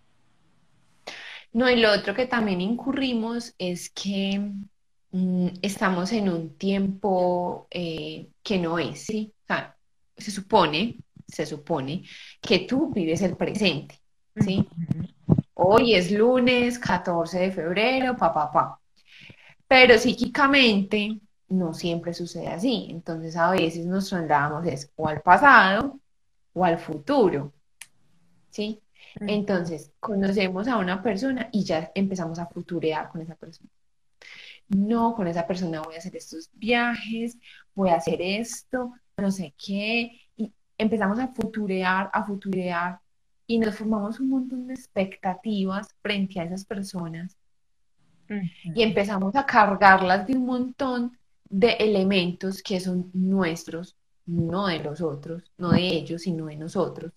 No, 1.53 1.69
y 1.69 1.77
lo 1.77 1.93
otro 1.93 2.15
que 2.15 2.27
también 2.27 2.61
incurrimos 2.63 3.55
es 3.59 3.91
que 3.91 4.53
mm, 5.11 5.49
estamos 5.61 6.13
en 6.13 6.31
un 6.31 6.57
tiempo 6.57 7.67
eh, 7.71 8.29
que 8.43 8.59
no 8.59 8.79
es, 8.79 9.03
¿sí? 9.05 9.35
O 9.45 9.47
sea, 9.49 9.77
se 10.17 10.31
supone, 10.31 10.99
se 11.29 11.45
supone 11.45 12.05
que 12.41 12.61
tú 12.61 12.91
vives 12.91 13.21
el 13.23 13.37
presente, 13.37 14.01
¿sí? 14.37 14.67
Hoy 15.65 15.95
es 15.95 16.11
lunes 16.11 16.77
14 16.77 17.39
de 17.39 17.53
febrero, 17.53 18.17
papá, 18.17 18.51
papá. 18.51 18.81
Pero 19.69 19.97
psíquicamente 19.97 21.21
no 21.51 21.73
siempre 21.73 22.13
sucede 22.15 22.49
así. 22.49 22.89
Entonces 22.91 23.37
a 23.37 23.53
veces 23.53 23.87
nos 23.87 24.09
trasladamos 24.09 24.67
o 24.97 25.07
al 25.07 25.21
pasado 25.21 26.01
o 26.53 26.65
al 26.65 26.79
futuro. 26.79 27.53
¿Sí? 28.51 28.83
Entonces, 29.21 29.93
conocemos 30.01 30.67
a 30.67 30.79
una 30.79 31.01
persona 31.01 31.49
y 31.53 31.63
ya 31.63 31.93
empezamos 31.95 32.41
a 32.41 32.47
futurear 32.47 33.09
con 33.09 33.21
esa 33.21 33.37
persona. 33.37 33.71
No, 34.69 35.15
con 35.15 35.29
esa 35.29 35.47
persona 35.47 35.81
voy 35.81 35.95
a 35.95 35.99
hacer 35.99 36.17
estos 36.17 36.51
viajes, 36.55 37.39
voy 37.75 37.91
a 37.91 37.97
hacer 37.97 38.21
esto, 38.21 38.95
no 39.17 39.31
sé 39.31 39.55
qué. 39.57 40.11
Y 40.37 40.53
empezamos 40.77 41.21
a 41.21 41.29
futurear, 41.29 42.11
a 42.13 42.25
futurear 42.25 43.02
y 43.53 43.59
nos 43.59 43.75
formamos 43.75 44.19
un 44.19 44.31
montón 44.31 44.67
de 44.67 44.73
expectativas 44.73 45.95
frente 46.01 46.41
a 46.41 46.45
esas 46.45 46.65
personas 46.65 47.37
y 48.75 48.83
empezamos 48.83 49.37
a 49.37 49.45
cargarlas 49.45 50.27
de 50.27 50.33
un 50.33 50.47
montón 50.47 51.19
de 51.51 51.73
elementos 51.73 52.63
que 52.63 52.81
son 52.81 53.11
nuestros, 53.13 53.95
no 54.25 54.69
de 54.69 54.79
los 54.79 55.03
otros, 55.03 55.43
no 55.59 55.73
de 55.73 55.87
ellos, 55.87 56.23
sino 56.23 56.47
de 56.47 56.57
nosotros. 56.57 57.13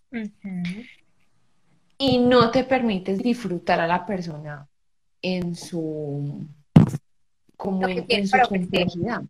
Y 1.97 2.17
no 2.17 2.51
te 2.51 2.65
permites 2.65 3.19
disfrutar 3.19 3.79
a 3.79 3.87
la 3.87 4.05
persona 4.05 4.67
en 5.21 5.55
su 5.55 6.45
como 7.55 7.87
en, 7.87 8.27
su 8.27 8.37
complejidad. 8.49 9.23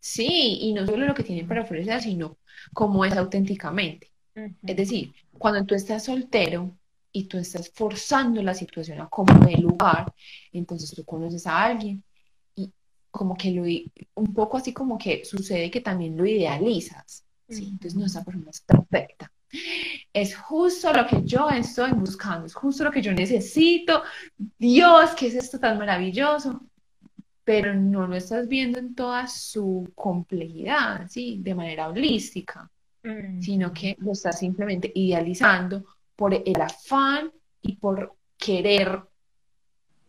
Sí, 0.00 0.58
y 0.62 0.72
no 0.72 0.86
solo 0.86 1.04
lo 1.04 1.14
que 1.14 1.22
tienen 1.22 1.46
para 1.46 1.60
ofrecer, 1.60 2.00
sino 2.00 2.38
como 2.72 3.04
es 3.04 3.14
auténticamente. 3.14 4.10
Es 4.34 4.76
decir, 4.76 5.12
cuando 5.38 5.64
tú 5.64 5.74
estás 5.74 6.04
soltero 6.04 6.76
y 7.12 7.24
tú 7.24 7.38
estás 7.38 7.70
forzando 7.70 8.42
la 8.42 8.54
situación 8.54 9.00
a 9.00 9.08
como 9.08 9.46
de 9.46 9.56
lugar, 9.56 10.12
entonces 10.52 10.90
tú 10.90 11.04
conoces 11.04 11.46
a 11.46 11.64
alguien 11.64 12.02
y 12.56 12.72
como 13.10 13.36
que 13.36 13.52
lo, 13.52 13.62
un 14.14 14.34
poco 14.34 14.56
así 14.56 14.72
como 14.72 14.98
que 14.98 15.24
sucede 15.24 15.70
que 15.70 15.80
también 15.80 16.16
lo 16.16 16.26
idealizas, 16.26 17.24
¿sí? 17.48 17.68
Entonces 17.70 17.94
no, 17.94 18.06
esa 18.06 18.24
persona 18.24 18.50
es 18.50 18.60
perfecta. 18.60 19.30
Es 20.12 20.36
justo 20.36 20.92
lo 20.92 21.06
que 21.06 21.22
yo 21.24 21.48
estoy 21.50 21.92
buscando, 21.92 22.46
es 22.46 22.54
justo 22.54 22.82
lo 22.82 22.90
que 22.90 23.02
yo 23.02 23.12
necesito. 23.12 24.02
Dios, 24.58 25.10
¿qué 25.16 25.28
es 25.28 25.34
esto 25.34 25.60
tan 25.60 25.78
maravilloso? 25.78 26.60
Pero 27.44 27.74
no 27.74 28.08
lo 28.08 28.16
estás 28.16 28.48
viendo 28.48 28.80
en 28.80 28.94
toda 28.96 29.28
su 29.28 29.92
complejidad, 29.94 31.06
¿sí? 31.08 31.38
De 31.40 31.54
manera 31.54 31.88
holística 31.88 32.68
sino 33.40 33.72
que 33.72 33.96
lo 33.98 34.12
estás 34.12 34.38
simplemente 34.38 34.90
idealizando 34.94 35.84
por 36.16 36.32
el 36.34 36.60
afán 36.60 37.30
y 37.60 37.76
por 37.76 38.14
querer 38.38 39.02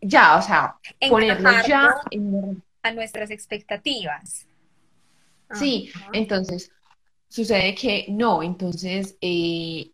ya, 0.02 0.38
o 0.38 0.42
sea, 0.42 0.76
ponerlo 1.10 1.50
ya 1.68 1.94
a 2.84 2.92
nuestras 2.92 3.32
expectativas. 3.32 4.48
Sí, 5.54 5.92
entonces 6.14 6.72
sucede 7.28 7.76
que 7.76 8.06
no, 8.10 8.44
entonces, 8.44 9.18
eh, 9.22 9.92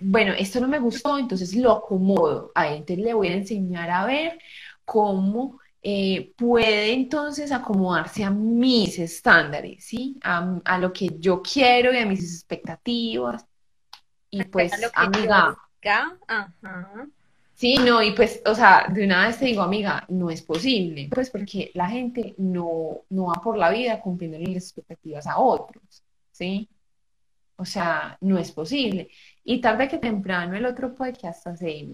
bueno, 0.00 0.32
esto 0.32 0.60
no 0.60 0.68
me 0.68 0.78
gustó, 0.78 1.18
entonces 1.18 1.54
lo 1.54 1.72
acomodo. 1.72 2.50
A 2.54 2.68
él, 2.68 2.78
entonces 2.78 3.04
le 3.04 3.14
voy 3.14 3.28
a 3.28 3.34
enseñar 3.34 3.90
a 3.90 4.04
ver 4.04 4.38
cómo 4.84 5.60
eh, 5.86 6.32
puede 6.38 6.94
entonces 6.94 7.52
acomodarse 7.52 8.24
a 8.24 8.30
mis 8.30 8.98
estándares, 8.98 9.84
¿sí? 9.84 10.18
A, 10.22 10.78
lo 10.78 10.92
que 10.94 11.10
yo 11.18 11.42
quiero 11.42 11.92
y 11.92 11.98
a 11.98 12.06
mis 12.06 12.20
expectativas. 12.20 13.44
y 14.30 14.42
pues, 14.44 14.72
amiga. 14.94 15.54
Ajá. 16.26 17.06
Sí, 17.52 17.76
no, 17.76 18.02
y 18.02 18.12
pues, 18.12 18.40
o 18.46 18.54
sea, 18.54 18.86
de 18.92 19.04
una 19.04 19.26
vez 19.26 19.38
te 19.38 19.44
digo, 19.44 19.60
amiga, 19.60 20.06
no 20.08 20.30
es 20.30 20.40
posible, 20.40 21.08
pues 21.12 21.28
porque 21.28 21.70
la 21.74 21.88
gente 21.88 22.34
no, 22.38 23.02
no 23.10 23.26
va 23.26 23.34
por 23.34 23.58
la 23.58 23.70
vida 23.70 24.00
cumpliendo 24.00 24.38
las 24.38 24.48
expectativas 24.56 25.26
a 25.26 25.38
otros, 25.38 26.02
¿sí? 26.32 26.68
O 27.56 27.64
sea, 27.66 28.16
no 28.22 28.38
es 28.38 28.50
posible. 28.52 29.10
Y 29.44 29.60
tarde 29.60 29.88
que 29.88 29.98
temprano 29.98 30.56
el 30.56 30.64
otro 30.66 30.94
puede 30.94 31.12
que 31.12 31.28
hasta 31.28 31.54
se, 31.56 31.88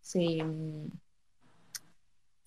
se, 0.00 0.44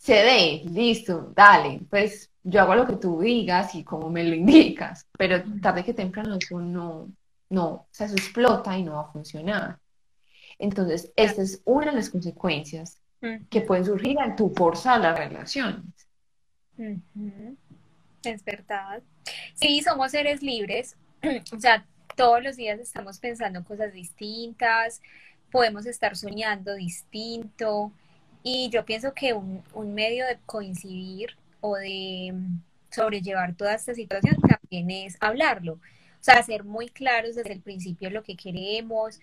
se 0.02 0.16
dé, 0.16 0.64
listo, 0.66 1.32
dale, 1.36 1.80
pues 1.88 2.32
yo 2.42 2.60
hago 2.60 2.74
lo 2.74 2.88
que 2.88 2.96
tú 2.96 3.22
digas 3.22 3.76
y 3.76 3.84
como 3.84 4.10
me 4.10 4.24
lo 4.24 4.34
indicas, 4.34 5.06
pero 5.16 5.44
tarde 5.62 5.84
que 5.84 5.94
temprano 5.94 6.40
eso 6.42 6.60
no, 6.60 7.08
no, 7.52 7.68
o 7.68 7.88
sea, 7.92 8.08
eso 8.08 8.16
explota 8.16 8.76
y 8.76 8.82
no 8.82 8.94
va 8.94 9.02
a 9.02 9.12
funcionar. 9.12 9.78
Entonces, 10.58 11.12
esta 11.16 11.44
es 11.44 11.62
una 11.66 11.92
de 11.92 11.98
las 11.98 12.10
consecuencias 12.10 13.00
que 13.52 13.62
pueden 13.62 13.86
surgir 13.86 14.20
al 14.20 14.36
tu 14.36 14.50
forzar 14.50 15.02
las 15.02 15.16
relaciones. 15.16 15.86
Es 18.24 18.44
verdad. 18.44 19.04
Sí, 19.54 19.84
somos 19.84 20.10
seres 20.10 20.42
libres, 20.42 20.98
o 21.56 21.60
sea, 21.60 21.86
todos 22.16 22.42
los 22.42 22.56
días 22.56 22.80
estamos 22.80 23.20
pensando 23.20 23.64
cosas 23.64 23.94
distintas, 23.94 25.00
podemos 25.52 25.86
estar 25.86 26.16
soñando 26.16 26.74
distinto, 26.74 27.92
y 28.44 28.70
yo 28.70 28.86
pienso 28.86 29.14
que 29.14 29.34
un, 29.34 29.64
un 29.74 29.94
medio 29.94 30.26
de 30.26 30.38
coincidir 30.46 31.38
o 31.62 31.76
de 31.76 32.34
sobrellevar 32.90 33.56
toda 33.56 33.76
esta 33.76 33.94
situación 33.94 34.36
también 34.42 34.92
es 34.92 35.18
hablarlo. 35.20 35.74
O 35.74 36.24
sea, 36.24 36.44
ser 36.44 36.64
muy 36.64 36.90
claros 36.90 37.36
desde 37.36 37.54
el 37.54 37.62
principio 37.62 38.10
lo 38.10 38.24
que 38.24 38.36
queremos, 38.36 39.20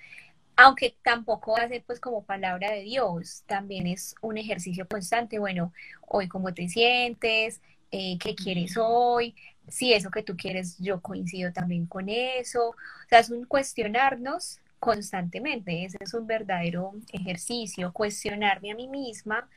aunque 0.56 0.96
tampoco 1.04 1.52
va 1.52 1.62
a 1.62 1.68
ser 1.68 1.84
pues 1.86 2.00
como 2.00 2.24
palabra 2.24 2.72
de 2.72 2.82
Dios, 2.82 3.44
también 3.46 3.86
es 3.86 4.16
un 4.20 4.38
ejercicio 4.38 4.88
constante, 4.88 5.38
bueno, 5.38 5.72
hoy 6.08 6.26
cómo 6.26 6.52
te 6.52 6.68
sientes, 6.68 7.60
eh, 7.92 8.18
qué 8.18 8.34
quieres 8.34 8.76
hoy, 8.76 9.36
si 9.68 9.92
eso 9.92 10.10
que 10.10 10.24
tú 10.24 10.36
quieres 10.36 10.76
yo 10.78 11.00
coincido 11.00 11.52
también 11.52 11.86
con 11.86 12.08
eso, 12.08 12.70
o 12.70 12.74
sea, 13.08 13.20
es 13.20 13.30
un 13.30 13.44
cuestionarnos 13.44 14.58
constantemente, 14.78 15.84
ese 15.84 15.98
es 16.00 16.14
un 16.14 16.26
verdadero 16.26 16.92
ejercicio, 17.12 17.92
cuestionarme 17.92 18.72
a 18.72 18.74
mí 18.74 18.88
misma, 18.88 19.48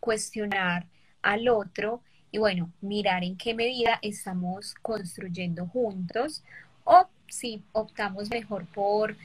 cuestionar 0.00 0.86
al 1.22 1.48
otro 1.48 2.02
y 2.30 2.38
bueno, 2.38 2.70
mirar 2.80 3.24
en 3.24 3.36
qué 3.36 3.54
medida 3.54 3.98
estamos 4.02 4.74
construyendo 4.82 5.66
juntos 5.66 6.44
o 6.84 7.08
si 7.26 7.62
optamos 7.72 8.30
mejor 8.30 8.66
por 8.66 9.16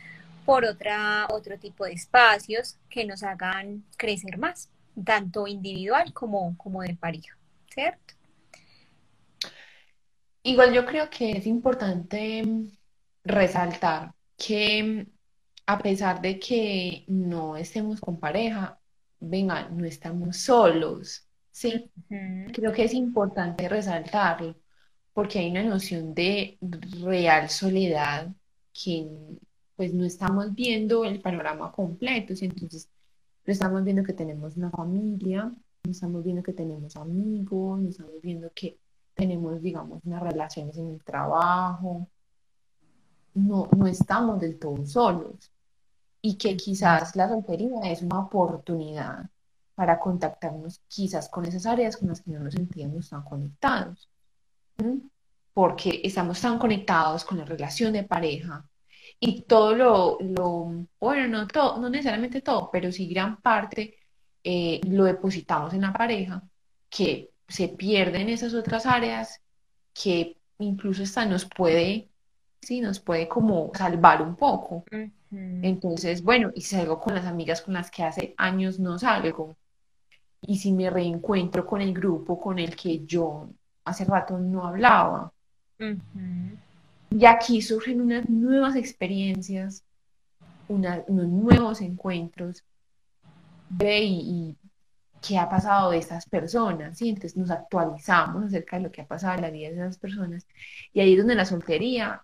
por 0.45 0.65
otra, 0.65 1.27
otro 1.29 1.57
tipo 1.57 1.85
de 1.85 1.93
espacios 1.93 2.77
que 2.89 3.05
nos 3.05 3.23
hagan 3.23 3.83
crecer 3.97 4.37
más, 4.37 4.69
tanto 5.03 5.47
individual 5.47 6.13
como, 6.13 6.55
como 6.57 6.81
de 6.81 6.95
pareja, 6.95 7.37
¿cierto? 7.73 8.13
Igual 10.43 10.73
yo 10.73 10.85
creo 10.85 11.09
que 11.09 11.31
es 11.31 11.47
importante 11.47 12.43
resaltar 13.23 14.13
que 14.37 15.07
a 15.65 15.80
pesar 15.80 16.21
de 16.21 16.39
que 16.39 17.06
no 17.08 17.56
estemos 17.58 18.02
con 18.02 18.19
pareja, 18.19 18.80
venga, 19.19 19.69
no 19.69 19.86
estamos 19.86 20.38
solos, 20.38 21.28
¿sí? 21.52 21.89
Creo 22.54 22.73
que 22.73 22.84
es 22.84 22.93
importante 22.93 23.69
resaltarlo 23.69 24.56
porque 25.13 25.39
hay 25.39 25.52
una 25.52 25.63
noción 25.63 26.13
de 26.13 26.58
real 27.02 27.49
soledad 27.49 28.34
que 28.73 29.08
pues 29.76 29.93
no 29.93 30.06
estamos 30.06 30.54
viendo 30.54 31.06
el 31.06 31.21
panorama 31.21 31.71
completo, 31.71 32.36
¿sí? 32.36 32.45
entonces 32.45 32.89
no 33.45 33.54
estamos 33.54 33.84
viendo 33.84 34.04
que 34.04 34.13
tenemos 34.13 34.58
una 34.58 34.71
familia, 34.71 35.45
no 35.84 35.91
estamos 35.91 36.23
viendo 36.23 36.43
que 36.43 36.54
tenemos 36.54 36.95
amigos, 36.95 37.82
no 37.82 37.89
estamos 37.89 38.21
viendo 38.21 38.52
que 38.54 38.78
tenemos, 39.13 39.62
digamos, 39.62 40.02
unas 40.06 40.23
relaciones 40.23 40.78
en 40.78 40.89
el 40.89 41.04
trabajo, 41.04 42.10
no, 43.34 43.69
no 43.76 43.88
estamos 43.88 44.39
del 44.39 44.60
todo 44.60 44.86
solos 44.86 45.52
y 46.25 46.38
que 46.38 46.55
quizás 46.55 47.17
la 47.17 47.27
soltería 47.27 47.81
es 47.83 48.01
una 48.01 48.21
oportunidad 48.21 49.29
para 49.75 49.99
contactarnos 49.99 50.81
quizás 50.88 51.27
con 51.27 51.45
esas 51.45 51.65
áreas 51.65 51.97
con 51.97 52.07
las 52.07 52.21
que 52.21 52.31
no 52.31 52.39
nos 52.39 52.53
sentíamos 52.53 53.09
tan 53.09 53.23
conectados, 53.23 54.09
porque 55.53 55.99
estamos 56.03 56.39
tan 56.39 56.57
conectados 56.57 57.25
con 57.25 57.39
la 57.39 57.45
relación 57.45 57.91
de 57.91 58.03
pareja, 58.03 58.65
y 59.19 59.41
todo 59.41 59.75
lo, 59.75 60.17
lo, 60.21 60.88
bueno, 60.97 61.27
no 61.27 61.47
todo, 61.47 61.77
no 61.79 61.89
necesariamente 61.89 62.41
todo, 62.41 62.69
pero 62.71 62.89
sí 62.89 63.07
gran 63.07 63.41
parte 63.41 63.97
eh, 64.45 64.79
lo 64.88 65.03
depositamos 65.03 65.73
en 65.73 65.81
la 65.81 65.91
pareja, 65.91 66.41
que 66.89 67.31
se 67.49 67.67
pierden 67.67 68.29
esas 68.29 68.53
otras 68.53 68.86
áreas, 68.86 69.41
que 69.93 70.38
incluso 70.59 71.03
hasta 71.03 71.25
nos 71.25 71.43
puede, 71.45 72.12
sí, 72.65 72.82
nos 72.82 72.99
puede 72.99 73.28
como 73.28 73.71
salvar 73.73 74.21
un 74.21 74.36
poco. 74.36 74.84
Entonces, 75.32 76.21
bueno, 76.23 76.52
y 76.54 76.62
salgo 76.62 76.99
con 76.99 77.15
las 77.15 77.26
amigas 77.26 77.62
con 77.62 77.73
las 77.73 77.89
que 77.89 78.04
hace 78.04 78.34
años 78.38 78.80
no 78.80 78.99
salgo, 78.99 79.56
y 80.41 80.58
si 80.58 80.73
me 80.73 80.89
reencuentro 80.89 81.65
con 81.65 81.82
el 81.82 81.93
grupo 81.93 82.39
con 82.39 82.60
el 82.60 82.76
que 82.76 83.06
yo 83.06 83.49
hace 83.86 84.06
rato 84.06 84.38
no 84.38 84.65
hablaba. 84.65 85.32
Y 87.10 87.26
aquí 87.26 87.62
surgen 87.62 88.02
unas 88.02 88.30
nuevas 88.30 88.76
experiencias, 88.76 89.84
unos 90.67 91.08
nuevos 91.08 91.82
encuentros. 91.82 92.63
Ve 93.69 94.04
y, 94.04 94.58
qué 95.26 95.38
ha 95.38 95.49
pasado 95.49 95.91
de 95.91 95.97
estas 95.97 96.28
personas, 96.28 96.97
¿sí? 96.97 97.10
Entonces 97.10 97.38
nos 97.38 97.49
actualizamos 97.49 98.43
acerca 98.43 98.78
de 98.78 98.84
lo 98.84 98.91
que 98.91 99.02
ha 99.02 99.08
pasado 99.08 99.36
en 99.36 99.41
la 99.41 99.49
vida 99.49 99.69
de 99.69 99.76
esas 99.76 99.97
personas. 99.97 100.45
Y 100.91 100.99
ahí 100.99 101.13
es 101.13 101.19
donde 101.19 101.36
la 101.36 101.45
soltería 101.45 102.21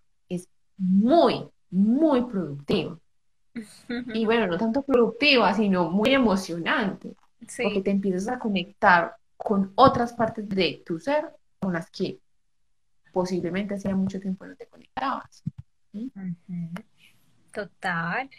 muy, 0.80 1.48
muy 1.70 2.26
productiva. 2.26 2.98
Y 4.14 4.26
bueno, 4.26 4.48
no 4.48 4.58
tanto 4.58 4.82
productiva, 4.82 5.54
sino 5.54 5.90
muy 5.90 6.14
emocionante, 6.14 7.16
porque 7.62 7.82
te 7.82 7.92
empiezas 7.92 8.28
a 8.30 8.40
conectar 8.40 9.16
con 9.38 9.72
otras 9.76 10.14
partes 10.14 10.48
de 10.50 10.82
tu 10.86 11.00
ser 11.00 11.30
con 11.60 11.74
las 11.74 11.90
que 11.90 12.20
posiblemente 13.12 13.76
hacía 13.76 13.96
mucho 13.96 14.20
tiempo 14.20 14.46
no 14.46 14.56
te 14.56 14.68
conectabas. 14.68 15.44
Total, 17.52 18.30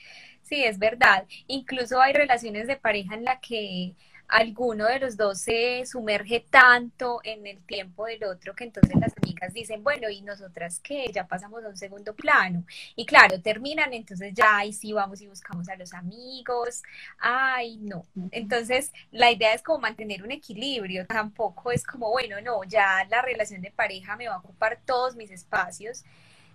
sí, 0.43 0.63
es 0.65 0.79
verdad. 0.79 1.27
Incluso 1.47 2.01
hay 2.01 2.13
relaciones 2.13 2.67
de 2.67 2.77
pareja 2.77 3.15
en 3.15 3.25
la 3.25 3.41
que 3.41 3.95
alguno 4.31 4.87
de 4.87 5.01
los 5.01 5.17
dos 5.17 5.41
se 5.41 5.85
sumerge 5.87 6.47
tanto 6.51 7.21
en 7.25 7.47
el 7.47 7.61
tiempo 7.67 8.07
del 8.07 8.25
otro 8.25 8.55
que 8.55 8.65
entonces 8.65 8.97
las 9.01 9.13
amigas 9.23 9.53
dicen, 9.53 9.83
bueno, 9.83 10.09
¿y 10.09 10.23
nosotras 10.23 10.81
qué? 10.81 11.11
Ya 11.13 11.27
pasamos 11.27 11.65
a 11.65 11.69
un 11.69 11.77
segundo 11.77 12.15
plano. 12.15 12.65
Y 12.95 13.07
claro, 13.07 13.41
terminan, 13.41 13.93
entonces 13.93 14.33
ya 14.35 14.59
ahí 14.59 14.73
sí 14.73 14.93
vamos 14.93 15.21
y 15.21 15.27
buscamos 15.27 15.69
a 15.69 15.77
los 15.77 15.93
amigos. 15.95 16.83
Ay, 17.19 17.79
no. 17.79 18.07
Entonces, 18.31 18.93
la 19.11 19.31
idea 19.33 19.53
es 19.53 19.63
como 19.63 19.81
mantener 19.81 20.23
un 20.23 20.31
equilibrio. 20.31 21.07
Tampoco 21.07 21.73
es 21.73 21.85
como, 21.85 22.11
bueno, 22.11 22.41
no, 22.41 22.63
ya 22.65 23.05
la 23.11 23.23
relación 23.23 23.63
de 23.63 23.71
pareja 23.71 24.17
me 24.17 24.29
va 24.29 24.37
a 24.37 24.39
ocupar 24.39 24.81
todos 24.87 25.17
mis 25.17 25.31
espacios 25.31 26.05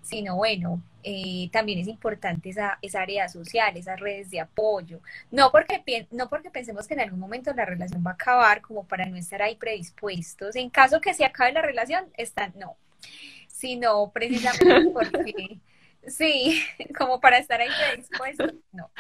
sino 0.06 0.36
bueno, 0.36 0.84
eh, 1.02 1.50
también 1.52 1.80
es 1.80 1.88
importante 1.88 2.50
esa, 2.50 2.78
esa 2.84 3.02
área 3.02 3.28
social, 3.28 3.76
esas 3.76 4.00
redes 4.00 4.30
de 4.30 4.40
apoyo. 4.40 5.02
No 5.32 5.52
porque, 5.52 6.08
no 6.12 6.30
porque 6.30 6.52
pensemos 6.52 6.88
que 6.88 6.94
en 6.94 7.00
algún 7.00 7.20
momento 7.20 7.52
la 7.54 7.66
relación 7.66 8.04
va 8.06 8.12
a 8.12 8.14
acabar 8.14 8.62
como 8.62 8.88
para 8.88 9.08
no 9.08 9.18
estar 9.18 9.42
ahí 9.42 9.56
predispuestos. 9.56 10.56
En 10.56 10.70
caso 10.70 11.02
que 11.02 11.16
se 11.16 11.26
acabe 11.26 11.54
la 11.54 11.64
relación, 11.64 12.06
están, 12.18 12.54
no, 12.56 12.78
sino 13.48 14.12
precisamente 14.12 14.90
porque, 14.94 15.60
sí, 16.08 16.62
como 16.98 17.20
para 17.20 17.40
estar 17.40 17.60
ahí 17.60 17.70
predispuestos, 17.90 18.54
no 18.72 18.92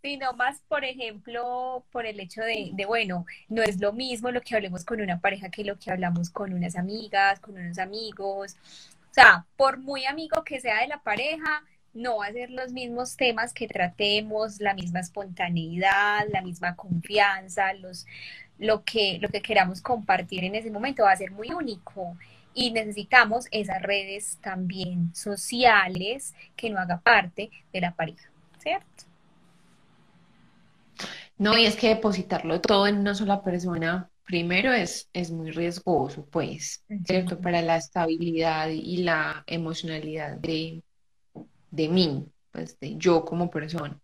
sino 0.00 0.32
más, 0.34 0.62
por 0.68 0.84
ejemplo, 0.84 1.84
por 1.90 2.06
el 2.06 2.20
hecho 2.20 2.40
de, 2.42 2.70
de, 2.72 2.86
bueno, 2.86 3.26
no 3.48 3.62
es 3.62 3.80
lo 3.80 3.92
mismo 3.92 4.30
lo 4.30 4.40
que 4.40 4.54
hablemos 4.54 4.84
con 4.84 5.00
una 5.00 5.20
pareja 5.20 5.50
que 5.50 5.64
lo 5.64 5.76
que 5.78 5.90
hablamos 5.90 6.30
con 6.30 6.52
unas 6.52 6.76
amigas, 6.76 7.40
con 7.40 7.58
unos 7.58 7.78
amigos, 7.78 8.56
sea, 9.18 9.46
por 9.56 9.78
muy 9.78 10.04
amigo 10.06 10.44
que 10.44 10.60
sea 10.60 10.80
de 10.80 10.88
la 10.88 11.02
pareja, 11.02 11.64
no 11.92 12.18
va 12.18 12.26
a 12.26 12.32
ser 12.32 12.50
los 12.50 12.72
mismos 12.72 13.16
temas 13.16 13.52
que 13.52 13.66
tratemos, 13.66 14.60
la 14.60 14.74
misma 14.74 15.00
espontaneidad, 15.00 16.26
la 16.32 16.42
misma 16.42 16.76
confianza, 16.76 17.72
los, 17.72 18.06
lo, 18.58 18.84
que, 18.84 19.18
lo 19.20 19.28
que 19.28 19.42
queramos 19.42 19.82
compartir 19.82 20.44
en 20.44 20.54
ese 20.54 20.70
momento 20.70 21.02
va 21.02 21.12
a 21.12 21.16
ser 21.16 21.32
muy 21.32 21.50
único. 21.52 22.16
Y 22.54 22.70
necesitamos 22.70 23.46
esas 23.50 23.82
redes 23.82 24.38
también 24.40 25.14
sociales 25.14 26.34
que 26.56 26.70
no 26.70 26.78
haga 26.78 27.00
parte 27.00 27.50
de 27.72 27.80
la 27.80 27.94
pareja, 27.94 28.30
¿cierto? 28.58 29.04
No, 31.36 31.56
y 31.56 31.66
es 31.66 31.76
que 31.76 31.88
depositarlo 31.88 32.60
todo 32.60 32.86
en 32.86 32.98
una 32.98 33.14
sola 33.14 33.42
persona 33.42 34.10
primero 34.28 34.72
es, 34.74 35.08
es 35.14 35.30
muy 35.30 35.50
riesgoso, 35.52 36.26
pues, 36.26 36.84
¿cierto? 37.06 37.40
Para 37.40 37.62
la 37.62 37.78
estabilidad 37.78 38.68
y 38.68 38.98
la 38.98 39.42
emocionalidad 39.46 40.36
de, 40.36 40.82
de 41.70 41.88
mí, 41.88 42.26
pues 42.52 42.78
de 42.78 42.96
yo 42.96 43.24
como 43.24 43.50
persona. 43.50 43.98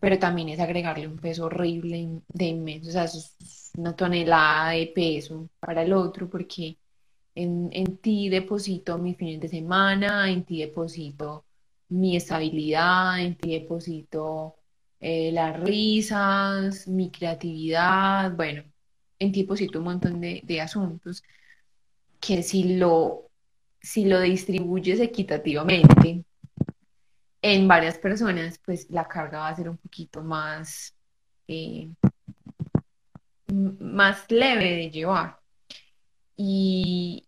Pero 0.00 0.18
también 0.18 0.48
es 0.48 0.60
agregarle 0.60 1.06
un 1.06 1.18
peso 1.18 1.44
horrible 1.44 2.22
de 2.28 2.44
inmenso, 2.46 2.88
o 2.88 2.92
sea, 2.92 3.04
es 3.04 3.70
una 3.76 3.94
tonelada 3.94 4.70
de 4.70 4.86
peso 4.94 5.50
para 5.60 5.82
el 5.82 5.92
otro, 5.92 6.30
porque 6.30 6.78
en, 7.34 7.68
en 7.72 7.98
ti 7.98 8.30
deposito 8.30 8.96
mis 8.98 9.16
fines 9.18 9.40
de 9.40 9.48
semana, 9.48 10.30
en 10.30 10.44
ti 10.44 10.60
deposito 10.60 11.44
mi 11.90 12.16
estabilidad, 12.16 13.20
en 13.20 13.36
ti 13.36 13.52
deposito 13.52 14.56
eh, 15.00 15.30
las 15.32 15.60
risas, 15.60 16.88
mi 16.88 17.10
creatividad, 17.10 18.32
bueno, 18.34 18.64
en 19.18 19.32
ti 19.32 19.42
deposito 19.42 19.78
un 19.78 19.84
montón 19.84 20.20
de, 20.20 20.42
de 20.44 20.60
asuntos 20.60 21.22
que 22.20 22.42
si 22.42 22.76
lo, 22.76 23.30
si 23.80 24.06
lo 24.06 24.20
distribuyes 24.20 25.00
equitativamente 25.00 26.24
en 27.42 27.68
varias 27.68 27.98
personas, 27.98 28.58
pues 28.64 28.88
la 28.88 29.06
carga 29.06 29.40
va 29.40 29.48
a 29.48 29.56
ser 29.56 29.68
un 29.68 29.76
poquito 29.76 30.22
más, 30.22 30.94
eh, 31.46 31.90
más 33.48 34.30
leve 34.30 34.76
de 34.76 34.90
llevar. 34.90 35.38
Y, 36.36 37.26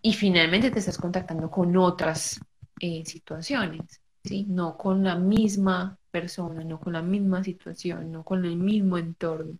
y 0.00 0.12
finalmente 0.14 0.70
te 0.70 0.78
estás 0.78 0.96
contactando 0.96 1.50
con 1.50 1.76
otras 1.76 2.40
eh, 2.80 3.04
situaciones, 3.04 4.00
¿sí? 4.24 4.46
No 4.48 4.78
con 4.78 5.04
la 5.04 5.16
misma 5.16 5.98
persona, 6.10 6.64
no 6.64 6.80
con 6.80 6.94
la 6.94 7.02
misma 7.02 7.44
situación, 7.44 8.10
no 8.10 8.24
con 8.24 8.46
el 8.46 8.56
mismo 8.56 8.96
entorno. 8.96 9.58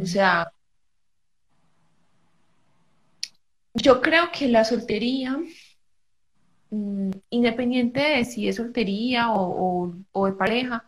O 0.00 0.06
sea, 0.06 0.52
yo 3.74 4.00
creo 4.00 4.30
que 4.32 4.48
la 4.48 4.64
soltería, 4.64 5.38
mm, 6.70 7.10
independiente 7.30 8.00
de 8.00 8.24
si 8.24 8.48
es 8.48 8.56
soltería 8.56 9.32
o, 9.32 9.94
de 10.26 10.32
pareja, 10.32 10.84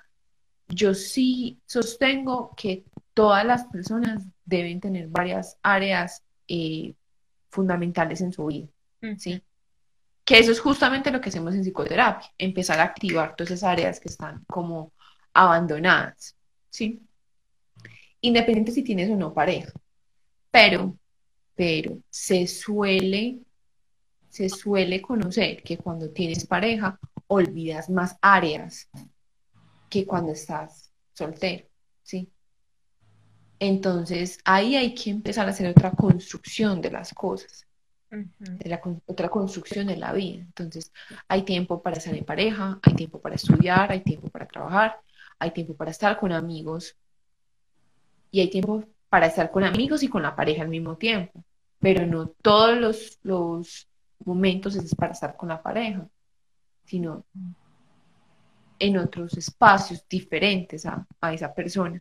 yo 0.69 0.95
sí 0.95 1.61
sostengo 1.67 2.55
que 2.57 2.85
todas 3.15 3.45
las 3.45 3.65
personas 3.67 4.25
deben 4.45 4.81
tener 4.81 5.09
varias 5.09 5.59
áreas 5.63 6.23
eh, 6.49 6.95
fundamentales 7.49 8.21
en 8.21 8.33
su 8.33 8.47
vida, 8.47 8.69
¿sí? 9.19 9.43
Que 10.25 10.39
eso 10.39 10.53
es 10.53 10.61
justamente 10.61 11.11
lo 11.11 11.21
que 11.21 11.31
hacemos 11.31 11.55
en 11.55 11.63
psicoterapia, 11.63 12.31
empezar 12.39 12.79
a 12.79 12.85
activar 12.85 13.35
todas 13.35 13.51
esas 13.51 13.69
áreas 13.69 13.99
que 13.99 14.09
están 14.09 14.45
como 14.47 14.93
abandonadas, 15.35 16.37
¿sí? 16.71 17.03
Independiente 18.21 18.73
si 18.73 18.83
tienes 18.83 19.11
o 19.11 19.17
no 19.17 19.33
pareja. 19.33 19.73
Pero, 20.51 20.97
pero 21.55 21.99
se 22.11 22.47
suele, 22.47 23.41
se 24.29 24.49
suele 24.49 25.01
conocer 25.01 25.63
que 25.63 25.79
cuando 25.79 26.11
tienes 26.11 26.47
pareja 26.47 26.99
olvidas 27.27 27.89
más 27.89 28.17
áreas 28.21 28.89
que 29.89 30.07
cuando 30.07 30.33
estás 30.33 30.93
soltero, 31.13 31.67
¿sí? 32.03 32.31
Entonces 33.59 34.39
ahí 34.45 34.77
hay 34.77 34.95
que 34.95 35.11
empezar 35.11 35.47
a 35.47 35.51
hacer 35.51 35.69
otra 35.69 35.93
construcción 35.93 36.81
de 36.81 36.91
las 36.91 37.13
cosas 37.13 37.67
de 38.11 38.69
la 38.69 38.81
otra 39.07 39.29
construcción 39.29 39.87
de 39.87 39.97
la 39.97 40.13
vida. 40.13 40.43
Entonces, 40.43 40.93
hay 41.29 41.43
tiempo 41.43 41.83
para 41.83 41.97
estar 41.97 42.15
en 42.15 42.25
pareja, 42.25 42.79
hay 42.83 42.95
tiempo 42.95 43.21
para 43.21 43.37
estudiar, 43.37 43.93
hay 43.93 44.01
tiempo 44.01 44.29
para 44.29 44.47
trabajar, 44.47 45.01
hay 45.39 45.53
tiempo 45.53 45.75
para 45.75 45.91
estar 45.91 46.19
con 46.19 46.33
amigos 46.33 46.97
y 48.31 48.41
hay 48.41 48.51
tiempo 48.51 48.85
para 49.09 49.27
estar 49.27 49.51
con 49.51 49.65
amigos 49.65 50.03
y 50.03 50.09
con 50.09 50.23
la 50.23 50.37
pareja 50.37 50.63
al 50.63 50.69
mismo 50.69 50.97
tiempo. 50.97 51.45
Pero 51.79 52.07
no 52.07 52.29
todos 52.29 52.77
los, 52.77 53.19
los 53.23 53.89
momentos 54.25 54.77
es 54.77 54.95
para 54.95 55.13
estar 55.13 55.37
con 55.37 55.49
la 55.49 55.63
pareja, 55.63 56.07
sino 56.85 57.25
en 58.79 58.99
otros 58.99 59.37
espacios 59.37 60.05
diferentes 60.09 60.87
a, 60.87 61.07
a 61.21 61.33
esa 61.33 61.53
persona. 61.53 62.01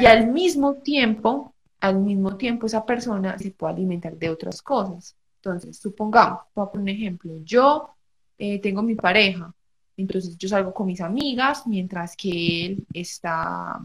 Y 0.00 0.06
al 0.06 0.28
mismo 0.28 0.74
tiempo 0.74 1.54
al 1.84 2.00
mismo 2.00 2.36
tiempo 2.38 2.64
esa 2.64 2.86
persona 2.86 3.36
se 3.38 3.50
puede 3.50 3.74
alimentar 3.74 4.16
de 4.16 4.30
otras 4.30 4.62
cosas. 4.62 5.14
Entonces, 5.36 5.76
supongamos, 5.76 6.40
voy 6.54 6.66
a 6.66 6.70
poner 6.70 6.82
un 6.82 6.88
ejemplo, 6.88 7.32
yo 7.44 7.90
eh, 8.38 8.58
tengo 8.58 8.82
mi 8.82 8.94
pareja, 8.94 9.54
entonces 9.94 10.38
yo 10.38 10.48
salgo 10.48 10.72
con 10.72 10.86
mis 10.86 11.02
amigas 11.02 11.66
mientras 11.66 12.16
que 12.16 12.64
él 12.64 12.86
está, 12.94 13.78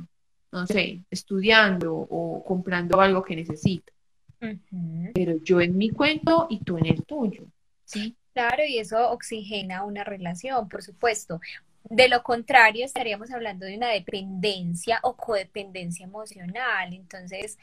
no 0.52 0.66
sé, 0.66 1.04
estudiando 1.10 1.95
o 1.95 2.43
comprando 2.43 3.00
algo 3.00 3.24
que 3.24 3.36
necesita. 3.36 3.91
Pero 5.14 5.36
yo 5.43 5.60
en 5.60 5.78
mi 5.78 5.89
cuento 5.89 6.47
y 6.50 6.60
tú 6.64 6.78
en 6.78 6.86
el 6.86 7.04
tuyo, 7.04 7.43
¿sí? 7.86 8.16
Claro, 8.34 8.64
y 8.66 8.78
eso 8.78 9.12
oxigena 9.12 9.84
una 9.84 10.04
relación, 10.04 10.70
por 10.70 10.82
supuesto. 10.82 11.41
De 11.89 12.08
lo 12.08 12.24
contrario, 12.24 12.86
estaríamos 12.86 13.32
hablando 13.32 13.66
de 13.66 13.76
una 13.76 13.89
dependencia 13.89 15.00
o 15.04 15.16
codependencia 15.16 16.06
emocional. 16.06 16.93
Entonces, 16.93 17.58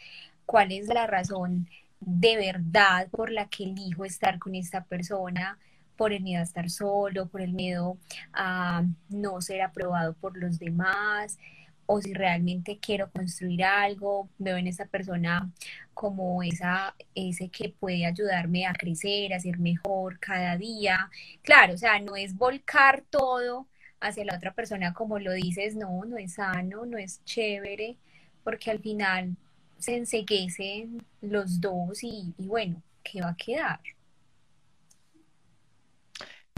¿cuál 0.44 0.72
es 0.72 0.88
la 0.88 1.06
razón 1.06 1.68
de 2.00 2.36
verdad 2.36 3.08
por 3.10 3.30
la 3.30 3.48
que 3.48 3.64
elijo 3.64 4.04
estar 4.04 4.38
con 4.38 4.54
esta 4.54 4.84
persona? 4.84 5.58
por 5.96 6.12
el 6.12 6.22
miedo 6.22 6.40
a 6.40 6.44
estar 6.44 6.70
solo, 6.70 7.26
por 7.26 7.40
el 7.40 7.52
miedo 7.52 7.96
a 8.32 8.84
no 9.08 9.40
ser 9.40 9.62
aprobado 9.62 10.14
por 10.14 10.36
los 10.36 10.58
demás, 10.58 11.38
o 11.86 12.00
si 12.00 12.12
realmente 12.12 12.78
quiero 12.80 13.10
construir 13.10 13.64
algo, 13.64 14.28
veo 14.38 14.56
en 14.56 14.66
esa 14.66 14.86
persona 14.86 15.50
como 15.94 16.42
esa, 16.42 16.94
ese 17.14 17.48
que 17.48 17.70
puede 17.70 18.04
ayudarme 18.06 18.66
a 18.66 18.74
crecer, 18.74 19.32
a 19.32 19.40
ser 19.40 19.58
mejor 19.58 20.18
cada 20.18 20.56
día. 20.56 21.10
Claro, 21.42 21.74
o 21.74 21.78
sea, 21.78 21.98
no 22.00 22.16
es 22.16 22.36
volcar 22.36 23.04
todo 23.08 23.66
hacia 24.00 24.24
la 24.24 24.36
otra 24.36 24.52
persona 24.52 24.92
como 24.92 25.18
lo 25.18 25.32
dices, 25.32 25.74
no, 25.76 26.04
no 26.04 26.18
es 26.18 26.34
sano, 26.34 26.84
no 26.86 26.98
es 26.98 27.24
chévere, 27.24 27.96
porque 28.44 28.70
al 28.70 28.80
final 28.80 29.36
se 29.78 29.96
enseguecen 29.96 31.02
los 31.20 31.60
dos 31.60 32.02
y, 32.02 32.34
bueno, 32.38 32.82
¿qué 33.02 33.20
va 33.20 33.30
a 33.30 33.36
quedar? 33.36 33.80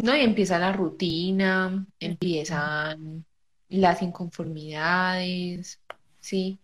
No, 0.03 0.17
y 0.17 0.21
empieza 0.21 0.59
la 0.59 0.73
rutina, 0.73 1.87
empiezan 1.99 3.25
las 3.69 4.03
inconformidades, 4.03 5.81
¿sí? 6.21 6.61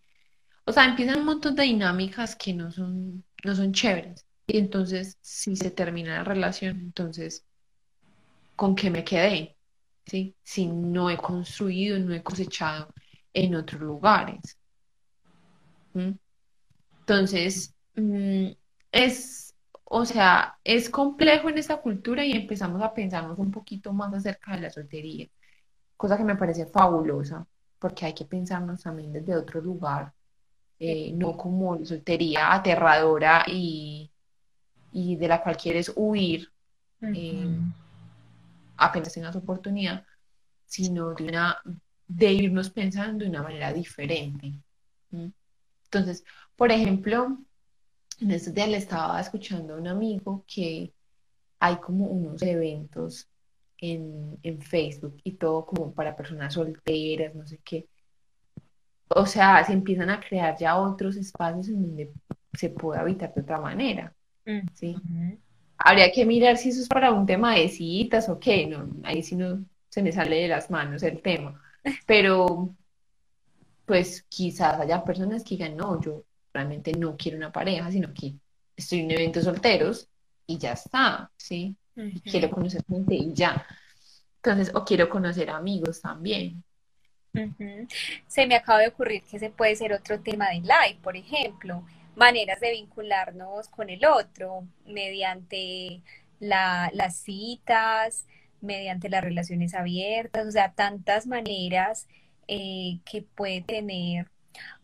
O 0.64 0.72
sea, 0.72 0.86
empiezan 0.86 1.20
un 1.20 1.26
montón 1.26 1.55
de 1.57 1.64
dinámicas 1.64 2.36
que 2.36 2.55
no 2.55 2.70
son, 2.70 3.24
no 3.44 3.55
son 3.55 3.72
chéveres. 3.72 4.26
Y 4.46 4.59
entonces, 4.59 5.18
si 5.20 5.57
se 5.57 5.70
termina 5.70 6.18
la 6.18 6.24
relación, 6.24 6.78
entonces, 6.80 7.44
¿con 8.57 8.74
qué 8.74 8.90
me 8.90 9.05
quedé? 9.05 9.57
¿sí? 10.07 10.36
Si 10.42 10.66
no 10.66 11.11
he 11.11 11.16
construido, 11.16 11.98
no 11.98 12.14
he 12.14 12.22
cosechado 12.22 12.92
en 13.32 13.55
otros 13.55 13.80
lugares. 13.82 14.59
Entonces, 17.00 17.74
mm, 17.94 18.48
es, 18.92 19.55
o 19.84 20.05
sea, 20.05 20.59
es 20.64 20.90
complejo 20.90 21.48
en 21.48 21.59
esta 21.59 21.80
cultura 21.80 22.24
y 22.24 22.32
empezamos 22.32 22.82
a 22.82 22.94
pensarnos 22.94 23.38
un 23.38 23.50
poquito 23.50 23.92
más 23.92 24.12
acerca 24.14 24.55
de 24.55 24.62
la 24.62 24.70
soltería, 24.70 25.28
cosa 25.97 26.16
que 26.16 26.24
me 26.24 26.36
parece 26.36 26.66
fabulosa, 26.66 27.47
porque 27.78 28.07
hay 28.07 28.14
que 28.14 28.24
pensarnos 28.24 28.82
también 28.82 29.12
desde 29.12 29.36
otro 29.36 29.61
lugar, 29.61 30.12
eh, 30.78 31.12
no 31.12 31.36
como 31.36 31.84
soltería 31.84 32.53
aterradora 32.53 33.45
y, 33.47 34.11
y, 34.92 35.16
de 35.16 35.28
la 35.28 35.42
cual 35.42 35.57
quieres 35.57 35.92
huir 35.95 36.51
apenas 38.76 39.12
tengas 39.12 39.36
oportunidad, 39.36 40.05
sino 40.66 41.14
de, 41.14 41.24
una, 41.24 41.59
de 42.07 42.32
irnos 42.32 42.70
pensando 42.70 43.24
de 43.24 43.30
una 43.30 43.42
manera 43.42 43.72
diferente. 43.72 44.53
Entonces, 45.84 46.24
por 46.57 46.72
ejemplo, 46.72 47.38
en 48.20 48.30
estos 48.30 48.55
días 48.55 48.68
le 48.68 48.78
estaba 48.78 49.20
escuchando 49.20 49.74
a 49.74 49.78
un 49.78 49.86
amigo 49.86 50.45
que 50.47 50.92
hay 51.61 51.76
como 51.76 52.07
unos 52.07 52.42
eventos 52.42 53.28
en, 53.93 54.39
en, 54.43 54.61
Facebook 54.61 55.16
y 55.24 55.32
todo 55.32 55.66
como 55.66 55.93
para 55.93 56.16
personas 56.16 56.55
solteras, 56.55 57.35
no 57.35 57.47
sé 57.47 57.59
qué. 57.64 57.87
O 59.09 59.26
sea, 59.26 59.64
se 59.64 59.72
empiezan 59.72 60.11
a 60.11 60.20
crear 60.20 60.57
ya 60.59 60.76
otros 60.76 61.16
espacios 61.16 61.68
en 61.68 61.82
donde 61.82 62.12
se 62.53 62.70
puede 62.70 63.01
habitar 63.01 63.32
de 63.35 63.41
otra 63.41 63.61
manera. 63.61 64.14
¿sí? 64.74 64.97
Habría 65.78 66.11
que 66.12 66.24
mirar 66.24 66.57
si 66.57 66.70
eso 66.70 66.82
es 66.82 66.89
para 66.89 67.12
un 67.12 67.26
tema 67.26 67.55
de 67.55 67.68
citas 67.68 68.28
o 68.28 68.39
qué, 68.39 68.66
no, 68.66 68.89
ahí 69.03 69.22
sí 69.22 69.37
no 69.37 69.64
se 69.89 70.03
me 70.03 70.12
sale 70.12 70.43
de 70.43 70.49
las 70.49 70.70
manos 70.70 71.03
el 71.03 71.20
tema. 71.22 71.61
Pero, 72.07 72.74
pues 73.85 74.22
quizás 74.28 74.80
haya 74.80 75.05
personas 75.05 75.45
que 75.45 75.51
digan, 75.51 75.76
no, 75.76 76.01
yo 76.01 76.24
realmente 76.53 76.93
no 76.93 77.16
quiero 77.16 77.37
una 77.37 77.53
pareja, 77.53 77.91
sino 77.91 78.12
que 78.12 78.35
estoy 78.76 79.01
en 79.01 79.11
eventos 79.11 79.45
solteros 79.45 80.09
y 80.47 80.59
ya 80.59 80.72
está, 80.72 81.30
¿sí? 81.37 81.76
Quiero 82.24 82.51
conocer 82.51 82.84
gente 82.88 83.14
y 83.14 83.32
ya. 83.32 83.66
Entonces, 84.36 84.74
o 84.74 84.84
quiero 84.84 85.09
conocer 85.09 85.51
amigos 85.51 86.01
también. 86.01 86.62
Se 88.26 88.47
me 88.47 88.55
acaba 88.55 88.80
de 88.80 88.88
ocurrir 88.88 89.22
que 89.22 89.38
ese 89.38 89.51
puede 89.51 89.74
ser 89.74 89.92
otro 89.92 90.20
tema 90.20 90.51
de 90.51 90.61
live, 90.61 90.99
por 91.03 91.16
ejemplo 91.16 91.84
maneras 92.16 92.61
de 92.61 92.72
vincularnos 92.72 93.68
con 93.68 93.90
el 93.90 94.05
otro 94.05 94.66
mediante 94.86 96.03
las 96.38 97.16
citas, 97.16 98.26
mediante 98.61 99.09
las 99.09 99.22
relaciones 99.22 99.74
abiertas, 99.74 100.47
o 100.47 100.51
sea, 100.51 100.72
tantas 100.72 101.26
maneras 101.26 102.09
eh, 102.49 102.99
que 103.05 103.22
puede 103.22 103.62
tener 103.62 104.30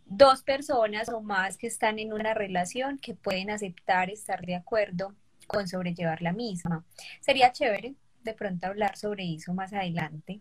dos 0.07 0.43
personas 0.43 1.09
o 1.09 1.21
más 1.21 1.57
que 1.57 1.67
están 1.67 1.99
en 1.99 2.13
una 2.13 2.35
relación 2.35 2.99
que 2.99 3.15
pueden 3.15 3.51
aceptar 3.51 4.11
estar 4.11 4.45
de 4.45 4.57
acuerdo 4.57 5.15
con 5.51 5.67
sobrellevar 5.67 6.23
la 6.23 6.33
misma. 6.33 6.85
Sería 7.21 7.51
chévere 7.51 7.95
de 8.23 8.35
pronto 8.35 8.69
hablar 8.69 8.97
sobre 8.97 9.35
eso 9.35 9.53
más 9.53 9.73
adelante. 9.73 10.41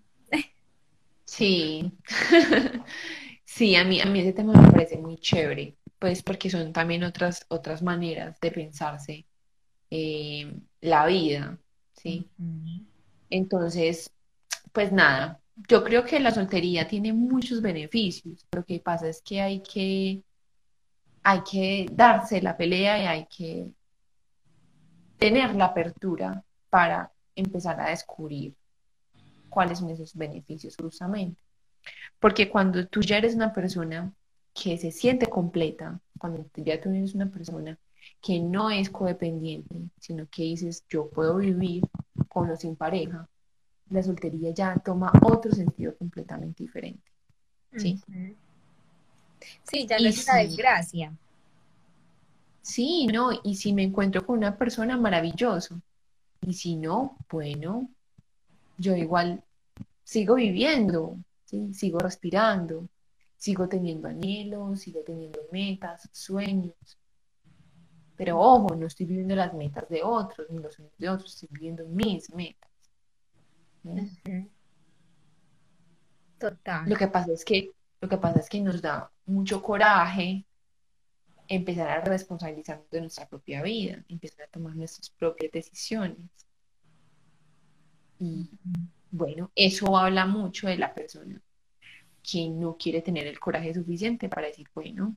Sí, 1.26 1.92
sí, 3.46 3.76
a 3.76 3.84
mí, 3.84 4.02
a 4.02 4.06
mí 4.06 4.20
ese 4.20 4.34
tema 4.34 4.54
me 4.54 4.72
parece 4.72 4.98
muy 4.98 5.18
chévere, 5.18 5.76
pues 5.98 6.22
porque 6.22 6.50
son 6.50 6.74
también 6.74 7.04
otras, 7.04 7.46
otras 7.50 7.82
maneras 7.82 8.40
de 8.40 8.52
pensarse 8.52 9.26
eh, 9.90 10.54
la 10.82 11.06
vida, 11.06 11.58
¿sí? 11.94 12.28
Entonces, 13.30 14.12
pues 14.72 14.92
nada, 14.92 15.40
yo 15.68 15.84
creo 15.84 16.04
que 16.04 16.20
la 16.20 16.32
soltería 16.32 16.88
tiene 16.88 17.14
muchos 17.14 17.62
beneficios. 17.62 18.46
Lo 18.52 18.64
que 18.64 18.80
pasa 18.80 19.08
es 19.08 19.22
que 19.22 19.42
hay 19.42 19.62
que, 19.62 20.24
hay 21.24 21.42
que 21.50 21.88
darse 21.92 22.42
la 22.42 22.58
pelea 22.58 23.04
y 23.04 23.06
hay 23.06 23.28
que 23.28 23.72
tener 25.20 25.54
la 25.56 25.66
apertura 25.66 26.44
para 26.70 27.12
empezar 27.36 27.80
a 27.80 27.90
descubrir 27.90 28.56
cuáles 29.50 29.80
son 29.80 29.90
esos 29.90 30.16
beneficios 30.16 30.76
justamente. 30.76 31.42
Porque 32.20 32.50
cuando 32.50 32.88
tú 32.88 33.02
ya 33.02 33.18
eres 33.18 33.36
una 33.36 33.54
persona 33.54 34.12
que 34.54 34.78
se 34.78 34.92
siente 34.92 35.28
completa, 35.28 36.00
cuando 36.18 36.46
ya 36.56 36.82
tú 36.82 36.90
eres 36.90 37.14
una 37.14 37.30
persona 37.30 37.78
que 38.22 38.40
no 38.40 38.70
es 38.70 38.90
codependiente, 38.90 39.76
sino 40.00 40.28
que 40.30 40.44
dices, 40.44 40.84
yo 40.90 41.10
puedo 41.10 41.38
vivir 41.38 41.84
con 42.28 42.50
o 42.50 42.56
sin 42.56 42.76
pareja, 42.76 43.28
la 43.90 44.04
soltería 44.04 44.52
ya 44.52 44.76
toma 44.76 45.12
otro 45.24 45.52
sentido 45.52 45.96
completamente 45.98 46.64
diferente. 46.64 47.12
¿Sí? 47.78 48.00
Sí, 49.64 49.88
ya 49.88 50.00
no 50.00 50.08
es 50.08 50.28
una 50.28 50.38
desgracia. 50.40 51.14
Sí, 52.62 53.08
no, 53.08 53.32
y 53.44 53.56
si 53.56 53.74
me 53.74 53.84
encuentro 53.84 54.26
con 54.26 54.38
una 54.38 54.58
persona, 54.58 54.98
maravilloso. 54.98 55.82
Y 56.42 56.54
si 56.54 56.76
no, 56.76 57.18
bueno, 57.30 57.90
yo 58.78 58.96
igual 58.96 59.44
sigo 60.04 60.36
viviendo, 60.36 61.18
¿sí? 61.46 61.74
sigo 61.74 62.00
respirando, 62.00 62.88
sigo 63.38 63.68
teniendo 63.68 64.08
anhelos, 64.08 64.82
sigo 64.82 65.02
teniendo 65.02 65.40
metas, 65.52 66.10
sueños. 66.12 66.76
Pero 68.16 68.40
ojo, 68.40 68.76
no 68.76 68.88
estoy 68.88 69.06
viviendo 69.06 69.36
las 69.36 69.54
metas 69.54 69.88
de 69.90 70.04
otros, 70.04 70.50
ni 70.50 70.60
los 70.60 70.74
sueños 70.74 70.94
de 70.98 71.10
otros, 71.10 71.34
estoy 71.34 71.50
viviendo 71.52 71.86
mis 71.88 72.34
metas. 72.34 72.70
Total. 76.38 76.90
Lo 76.90 76.96
que 76.96 77.08
pasa 77.08 77.32
es 77.32 77.46
que, 77.46 77.72
lo 78.02 78.10
que 78.10 78.18
pasa 78.18 78.40
es 78.40 78.50
que 78.50 78.62
nos 78.62 78.82
da 78.82 79.12
mucho 79.26 79.62
coraje 79.62 80.46
empezar 81.50 81.90
a 81.90 82.02
responsabilizarnos 82.02 82.90
de 82.92 83.02
nuestra 83.02 83.28
propia 83.28 83.62
vida, 83.64 84.04
empezar 84.08 84.46
a 84.46 84.48
tomar 84.48 84.76
nuestras 84.76 85.10
propias 85.10 85.52
decisiones. 85.52 86.18
Y 88.20 88.50
bueno, 89.12 89.52
eso 89.56 89.98
habla 89.98 90.26
mucho 90.26 90.68
de 90.68 90.78
la 90.78 90.94
persona 90.94 91.42
que 92.22 92.50
no 92.50 92.78
quiere 92.78 93.02
tener 93.02 93.28
el 93.28 93.40
coraje 93.40 93.74
suficiente 93.74 94.30
para 94.30 94.48
decir, 94.48 94.68
bueno, 94.76 95.16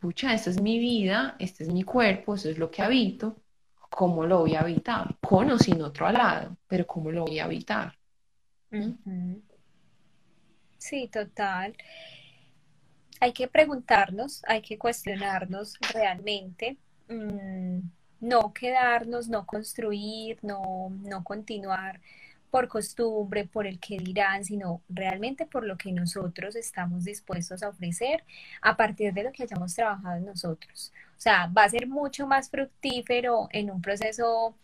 pucha, 0.00 0.34
esta 0.34 0.50
es 0.50 0.60
mi 0.60 0.78
vida, 0.78 1.36
este 1.38 1.64
es 1.64 1.72
mi 1.72 1.82
cuerpo, 1.82 2.34
eso 2.34 2.48
es 2.48 2.58
lo 2.58 2.70
que 2.70 2.82
habito, 2.82 3.36
¿cómo 3.90 4.24
lo 4.26 4.40
voy 4.40 4.54
a 4.54 4.60
habitar? 4.60 5.18
Con 5.20 5.50
o 5.50 5.58
sin 5.58 5.82
otro 5.82 6.06
al 6.06 6.14
lado, 6.14 6.56
pero 6.66 6.86
¿cómo 6.86 7.10
lo 7.12 7.24
voy 7.24 7.38
a 7.40 7.44
habitar? 7.44 7.98
Sí, 10.78 11.08
total. 11.08 11.76
Hay 13.22 13.32
que 13.32 13.46
preguntarnos, 13.46 14.42
hay 14.48 14.62
que 14.62 14.76
cuestionarnos 14.78 15.74
realmente, 15.94 16.76
mm, 17.08 17.78
no 18.18 18.52
quedarnos, 18.52 19.28
no 19.28 19.46
construir, 19.46 20.40
no, 20.42 20.90
no 21.04 21.22
continuar 21.22 22.00
por 22.50 22.66
costumbre, 22.66 23.44
por 23.44 23.68
el 23.68 23.78
que 23.78 23.98
dirán, 23.98 24.44
sino 24.44 24.82
realmente 24.88 25.46
por 25.46 25.64
lo 25.64 25.76
que 25.78 25.92
nosotros 25.92 26.56
estamos 26.56 27.04
dispuestos 27.04 27.62
a 27.62 27.68
ofrecer 27.68 28.24
a 28.60 28.76
partir 28.76 29.14
de 29.14 29.22
lo 29.22 29.30
que 29.30 29.44
hayamos 29.44 29.72
trabajado 29.72 30.16
en 30.16 30.24
nosotros. 30.24 30.92
O 31.16 31.20
sea, 31.20 31.46
va 31.46 31.62
a 31.62 31.68
ser 31.68 31.86
mucho 31.86 32.26
más 32.26 32.50
fructífero 32.50 33.46
en 33.52 33.70
un 33.70 33.80
proceso 33.80 34.56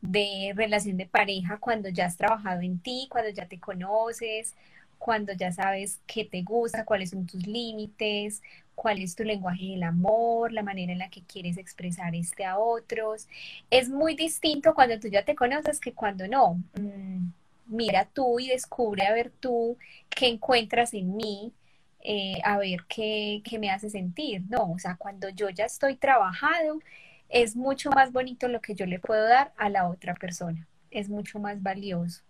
de 0.00 0.52
relación 0.54 0.96
de 0.96 1.06
pareja 1.06 1.58
cuando 1.58 1.88
ya 1.88 2.06
has 2.06 2.16
trabajado 2.16 2.60
en 2.60 2.78
ti, 2.78 3.08
cuando 3.10 3.30
ya 3.30 3.48
te 3.48 3.58
conoces, 3.58 4.54
cuando 4.98 5.32
ya 5.32 5.52
sabes 5.52 6.00
qué 6.06 6.24
te 6.24 6.42
gusta, 6.42 6.84
cuáles 6.84 7.10
son 7.10 7.26
tus 7.26 7.46
límites, 7.46 8.42
cuál 8.74 9.00
es 9.00 9.14
tu 9.14 9.24
lenguaje 9.24 9.66
del 9.66 9.82
amor, 9.82 10.52
la 10.52 10.62
manera 10.62 10.92
en 10.92 10.98
la 10.98 11.10
que 11.10 11.22
quieres 11.22 11.56
expresar 11.56 12.14
este 12.14 12.44
a 12.44 12.58
otros. 12.58 13.28
Es 13.70 13.88
muy 13.88 14.14
distinto 14.16 14.74
cuando 14.74 14.98
tú 14.98 15.08
ya 15.08 15.24
te 15.24 15.34
conoces 15.34 15.80
que 15.80 15.92
cuando 15.92 16.26
no. 16.28 16.60
Mm, 16.74 17.28
mira 17.66 18.06
tú 18.12 18.40
y 18.40 18.48
descubre 18.48 19.06
a 19.06 19.12
ver 19.12 19.30
tú 19.40 19.76
qué 20.10 20.28
encuentras 20.28 20.94
en 20.94 21.16
mí, 21.16 21.52
eh, 22.00 22.38
a 22.44 22.58
ver 22.58 22.84
qué, 22.88 23.42
me 23.58 23.70
hace 23.70 23.90
sentir. 23.90 24.42
No, 24.48 24.72
o 24.72 24.78
sea, 24.78 24.96
cuando 24.96 25.28
yo 25.30 25.48
ya 25.50 25.64
estoy 25.64 25.96
trabajado, 25.96 26.80
es 27.28 27.56
mucho 27.56 27.90
más 27.90 28.12
bonito 28.12 28.48
lo 28.48 28.60
que 28.60 28.74
yo 28.74 28.86
le 28.86 28.98
puedo 28.98 29.26
dar 29.26 29.52
a 29.56 29.68
la 29.70 29.88
otra 29.88 30.14
persona. 30.14 30.66
Es 30.90 31.08
mucho 31.08 31.38
más 31.38 31.62
valioso. 31.62 32.22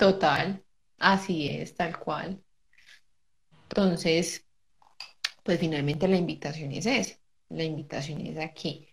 Total. 0.00 0.64
Así 0.98 1.50
es, 1.50 1.74
tal 1.74 1.98
cual. 1.98 2.42
Entonces, 3.68 4.46
pues 5.42 5.60
finalmente 5.60 6.08
la 6.08 6.16
invitación 6.16 6.72
es 6.72 6.86
esa. 6.86 7.16
La 7.50 7.64
invitación 7.64 8.22
es 8.22 8.38
a 8.38 8.48
que 8.48 8.88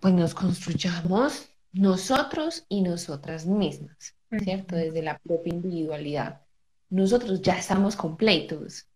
pues 0.00 0.12
nos 0.12 0.34
construyamos 0.34 1.48
nosotros 1.72 2.64
y 2.68 2.82
nosotras 2.82 3.46
mismas, 3.46 4.16
¿cierto? 4.42 4.74
Desde 4.74 5.02
la 5.02 5.18
propia 5.18 5.54
individualidad. 5.54 6.40
Nosotros 6.90 7.40
ya 7.40 7.56
estamos 7.56 7.94
completos, 7.94 8.88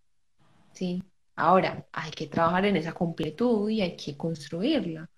¿sí? 0.72 1.04
Ahora 1.36 1.86
hay 1.92 2.10
que 2.10 2.26
trabajar 2.26 2.64
en 2.64 2.76
esa 2.76 2.92
completud 2.92 3.70
y 3.70 3.80
hay 3.80 3.96
que 3.96 4.16
construirla. 4.16 5.08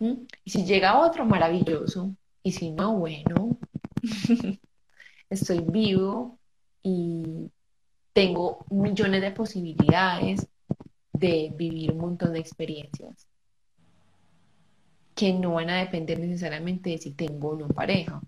Y 0.00 0.50
si 0.50 0.64
llega 0.64 0.98
otro, 0.98 1.26
maravilloso. 1.26 2.16
Y 2.42 2.52
si 2.52 2.70
no, 2.70 2.96
bueno, 2.96 3.58
estoy 5.30 5.60
vivo 5.60 6.38
y 6.82 7.50
tengo 8.12 8.64
millones 8.70 9.20
de 9.20 9.30
posibilidades 9.30 10.46
de 11.12 11.52
vivir 11.56 11.92
un 11.92 11.98
montón 11.98 12.32
de 12.32 12.40
experiencias 12.40 13.26
que 15.14 15.32
no 15.32 15.54
van 15.54 15.70
a 15.70 15.78
depender 15.78 16.18
necesariamente 16.18 16.90
de 16.90 16.98
si 16.98 17.10
tengo 17.10 17.50
o 17.50 17.56
no 17.56 17.68
pareja. 17.68 18.20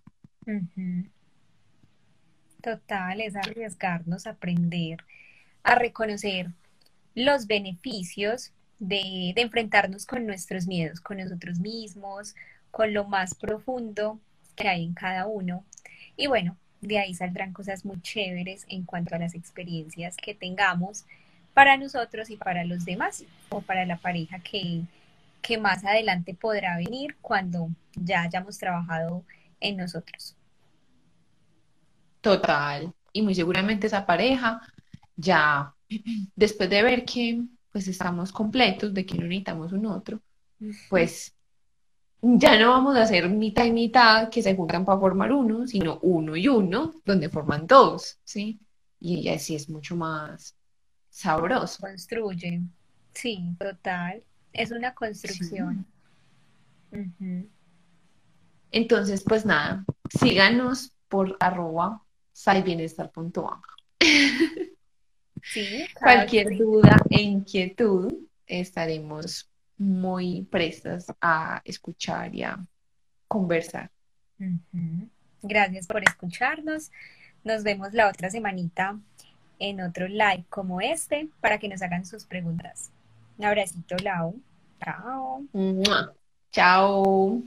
Total, 2.63 3.21
es 3.21 3.37
arriesgarnos 3.37 4.27
a 4.27 4.31
aprender 4.31 5.05
a 5.63 5.75
reconocer 5.75 6.51
los 7.15 7.47
beneficios 7.47 8.53
de, 8.79 9.33
de, 9.35 9.43
enfrentarnos 9.43 10.07
con 10.07 10.25
nuestros 10.25 10.67
miedos, 10.67 11.01
con 11.01 11.19
nosotros 11.19 11.59
mismos, 11.59 12.35
con 12.71 12.95
lo 12.95 13.05
más 13.05 13.35
profundo 13.35 14.19
que 14.59 14.69
hay 14.69 14.85
en 14.85 14.95
cada 14.95 15.27
uno. 15.27 15.65
Y 16.17 16.27
bueno, 16.27 16.57
de 16.81 16.99
ahí 16.99 17.15
saldrán 17.15 17.53
cosas 17.53 17.85
muy 17.85 18.01
chéveres 18.03 18.67
en 18.69 18.85
cuanto 18.85 19.15
a 19.15 19.19
las 19.19 19.35
experiencias 19.35 20.17
que 20.17 20.35
tengamos 20.35 21.05
para 21.55 21.77
nosotros 21.77 22.31
y 22.31 22.37
para 22.37 22.65
los 22.65 22.85
demás 22.85 23.25
o 23.49 23.61
para 23.61 23.85
la 23.85 23.97
pareja 23.97 24.39
que, 24.41 24.83
que 25.43 25.59
más 25.59 25.85
adelante 25.85 26.35
podrá 26.35 26.77
venir 26.77 27.17
cuando 27.21 27.69
ya 27.95 28.23
hayamos 28.23 28.59
trabajado 28.59 29.25
en 29.61 29.77
nosotros. 29.77 30.37
Total. 32.21 32.93
Y 33.13 33.23
muy 33.23 33.35
seguramente 33.35 33.87
esa 33.87 34.07
pareja 34.07 34.61
ya 35.17 35.75
después 36.37 36.71
de 36.71 36.83
ver 36.83 37.05
que 37.05 37.43
pues 37.73 37.89
estamos 37.89 38.33
completos, 38.33 38.95
de 38.95 39.05
que 39.05 39.17
no 39.19 39.25
necesitamos 39.25 39.73
un 39.73 39.87
otro, 39.87 40.21
pues 40.89 41.35
ya 42.23 42.59
no 42.59 42.71
vamos 42.71 42.97
a 42.97 43.03
hacer 43.03 43.29
mitad 43.29 43.65
y 43.65 43.73
mitad 43.73 44.29
que 44.29 44.43
se 44.43 44.57
juntan 44.57 44.85
para 44.85 44.99
formar 44.99 45.33
uno, 45.33 45.67
sino 45.67 45.99
uno 46.03 46.37
y 46.37 46.49
uno, 46.49 46.95
donde 47.05 47.29
forman 47.29 47.67
dos, 47.67 48.19
¿sí? 48.25 48.59
Y 49.01 49.29
así 49.29 49.55
es 49.55 49.69
mucho 49.69 49.95
más 49.97 50.57
sabroso. 51.11 51.81
Construye, 51.81 52.63
sí, 53.13 53.55
total. 53.59 54.23
Es 54.53 54.71
una 54.71 54.95
construcción. 54.95 55.87
Entonces, 58.71 59.23
pues 59.25 59.47
nada, 59.47 59.85
síganos 60.11 60.93
por 61.09 61.37
arroba 61.39 62.03
salbienestar.a. 62.33 63.63
Sí, 65.43 65.87
Cualquier 66.01 66.57
duda 66.57 66.97
e 67.11 67.23
inquietud, 67.23 68.13
estaremos 68.47 69.49
muy 69.79 70.43
prestas 70.51 71.07
a 71.21 71.63
escuchar 71.65 72.35
y 72.35 72.43
a 72.43 72.59
conversar. 73.27 73.91
Gracias 75.43 75.87
por 75.87 76.03
escucharnos. 76.03 76.91
Nos 77.45 77.63
vemos 77.63 77.95
la 77.95 78.09
otra 78.09 78.31
semanita 78.31 78.99
en 79.59 79.81
otro 79.81 80.09
live 80.09 80.45
como 80.49 80.81
este 80.81 81.29
para 81.41 81.59
que 81.59 81.69
nos 81.69 81.83
hagan 81.83 82.05
sus 82.05 82.25
preguntas. 82.25 82.91
Un 83.39 83.47
abracito, 83.47 83.97
Lau. 84.03 84.41
Chao. 84.83 85.45
Chao. 86.53 87.43